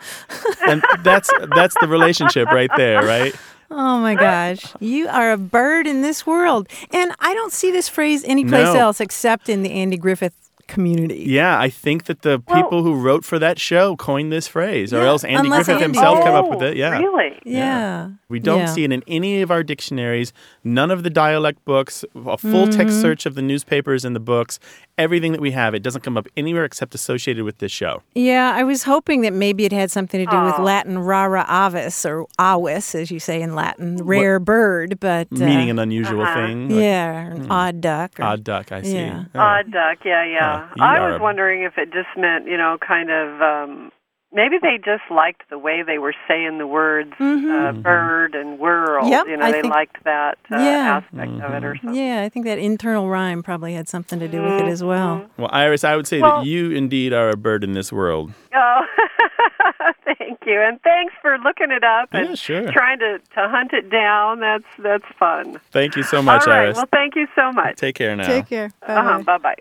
[0.69, 3.35] And that's that's the relationship right there, right?
[3.71, 4.65] Oh my gosh.
[4.81, 6.69] You are a bird in this world.
[6.93, 8.81] And I don't see this phrase anyplace No.
[8.81, 10.35] else except in the Andy Griffith
[10.67, 11.25] community.
[11.27, 15.01] Yeah, I think that the people who wrote for that show coined this phrase, or
[15.03, 16.25] else Andy Griffith Andy himself did.
[16.27, 16.77] came up with it.
[16.77, 16.97] Yeah.
[16.99, 17.39] Really?
[17.45, 18.11] Yeah.
[18.29, 18.67] We don't Yeah.
[18.67, 22.97] see it in any of our dictionaries, none of the dialect books, a full text
[22.99, 23.01] Mhm.
[23.03, 24.61] search of the newspapers and the books,
[25.01, 28.03] everything that we have, it doesn't come up anywhere except associated with this show.
[28.15, 32.05] Yeah, I was hoping that maybe it had something to do with Latin rara avis
[32.07, 36.35] or avis, as you say in Latin, rare bird, but uh, Meaning an unusual Uh-huh.
[36.47, 36.69] thing.
[36.69, 37.53] like yeah, an Hmm.
[37.53, 38.21] odd duck.
[38.21, 38.95] Or, odd duck, I see.
[38.97, 39.25] Yeah.
[39.35, 39.39] Oh.
[39.41, 40.69] Odd duck, yeah, yeah.
[40.77, 43.93] you I was wondering if it just meant, you know, kind of um
[44.33, 47.83] maybe they just liked the way they were saying the words uh, Mm-hmm.
[47.83, 49.09] bird and world.
[49.09, 51.03] Yep, you know, I they think- liked that uh, Yeah.
[51.03, 51.95] aspect of it or something.
[52.01, 55.27] Yeah, I think that internal rhyme probably had something to do with it as well.
[55.37, 58.33] Well, Iris, I would say Well- that you indeed are a bird in this world.
[58.55, 58.81] Oh,
[60.19, 62.73] thank you, and thanks for looking it up and Yeah, sure.
[62.73, 64.41] trying to to hunt it down.
[64.41, 65.61] That's that's fun.
[65.71, 66.77] Thank you so much, All right, Iris.
[66.77, 67.77] well, thank you so much.
[67.77, 68.27] Take care now.
[68.27, 68.71] Take care.
[68.87, 69.57] Uh-huh, bye bye.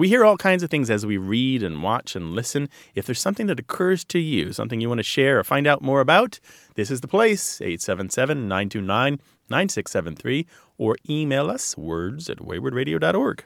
[0.00, 2.70] We hear all kinds of things as we read and watch and listen.
[2.94, 5.82] If there's something that occurs to you, something you want to share or find out
[5.82, 6.40] more about,
[6.74, 9.20] this is the place 877 929
[9.50, 10.46] 9673
[10.78, 13.44] or email us words at waywordradio.org.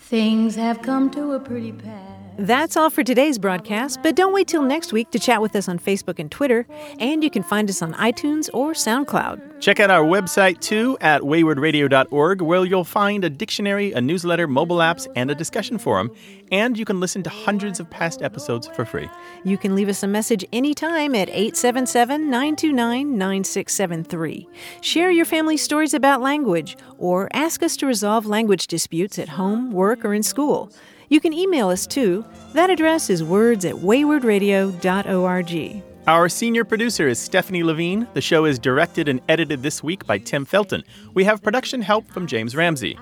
[0.00, 2.05] Things have come to a pretty pass.
[2.38, 5.70] That's all for today's broadcast, but don't wait till next week to chat with us
[5.70, 6.66] on Facebook and Twitter,
[6.98, 9.58] and you can find us on iTunes or SoundCloud.
[9.58, 14.78] Check out our website too at waywordradio.org, where you'll find a dictionary, a newsletter, mobile
[14.78, 16.10] apps, and a discussion forum.
[16.52, 19.08] And you can listen to hundreds of past episodes for free.
[19.44, 24.46] You can leave us a message anytime at 877 929 9673.
[24.82, 29.72] Share your family stories about language or ask us to resolve language disputes at home,
[29.72, 30.70] work, or in school.
[31.08, 32.24] You can email us too.
[32.52, 35.82] That address is words at waywordradio.org.
[36.06, 38.06] Our senior producer is Stephanie Levine.
[38.14, 40.84] The show is directed and edited this week by Tim Felton.
[41.14, 42.96] We have production help from James Ramsey.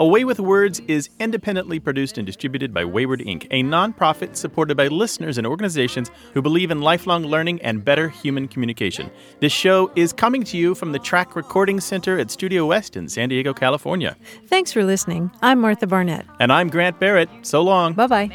[0.00, 4.74] A Way with Words is independently produced and distributed by Wayword Inc., a nonprofit supported
[4.74, 9.10] by listeners and organizations who believe in lifelong learning and better human communication.
[9.40, 13.10] This show is coming to you from the Track Recording Center at Studio West in
[13.10, 14.16] San Diego, California.
[14.46, 15.30] Thanks for listening.
[15.42, 16.24] I'm Martha Barnette.
[16.40, 17.28] And I'm Grant Barrett.
[17.42, 17.92] So long.
[17.92, 18.30] Bye bye.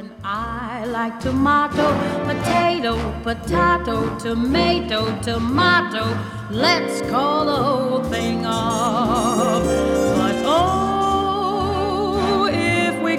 [0.00, 1.92] And I like tomato,
[2.24, 6.18] potato, potato, tomato, tomato.
[6.50, 9.62] Let's call the whole thing off.
[9.64, 10.99] But oh,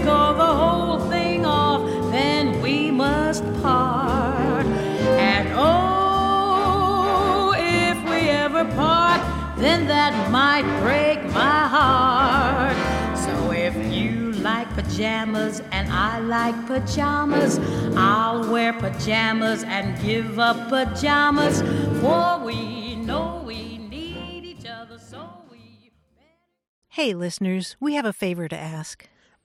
[0.06, 1.82] the whole thing off,
[2.12, 4.66] then we must part.
[4.66, 9.22] And oh, if we ever part,
[9.58, 12.76] then that might break my heart.
[13.18, 17.60] So if you like pajamas and I like pajamas,
[17.96, 21.62] I'll wear pajamas and give up pajamas,
[22.02, 25.92] for we know we need each other so we.
[26.90, 29.08] Hey, listeners, we have a favor to ask.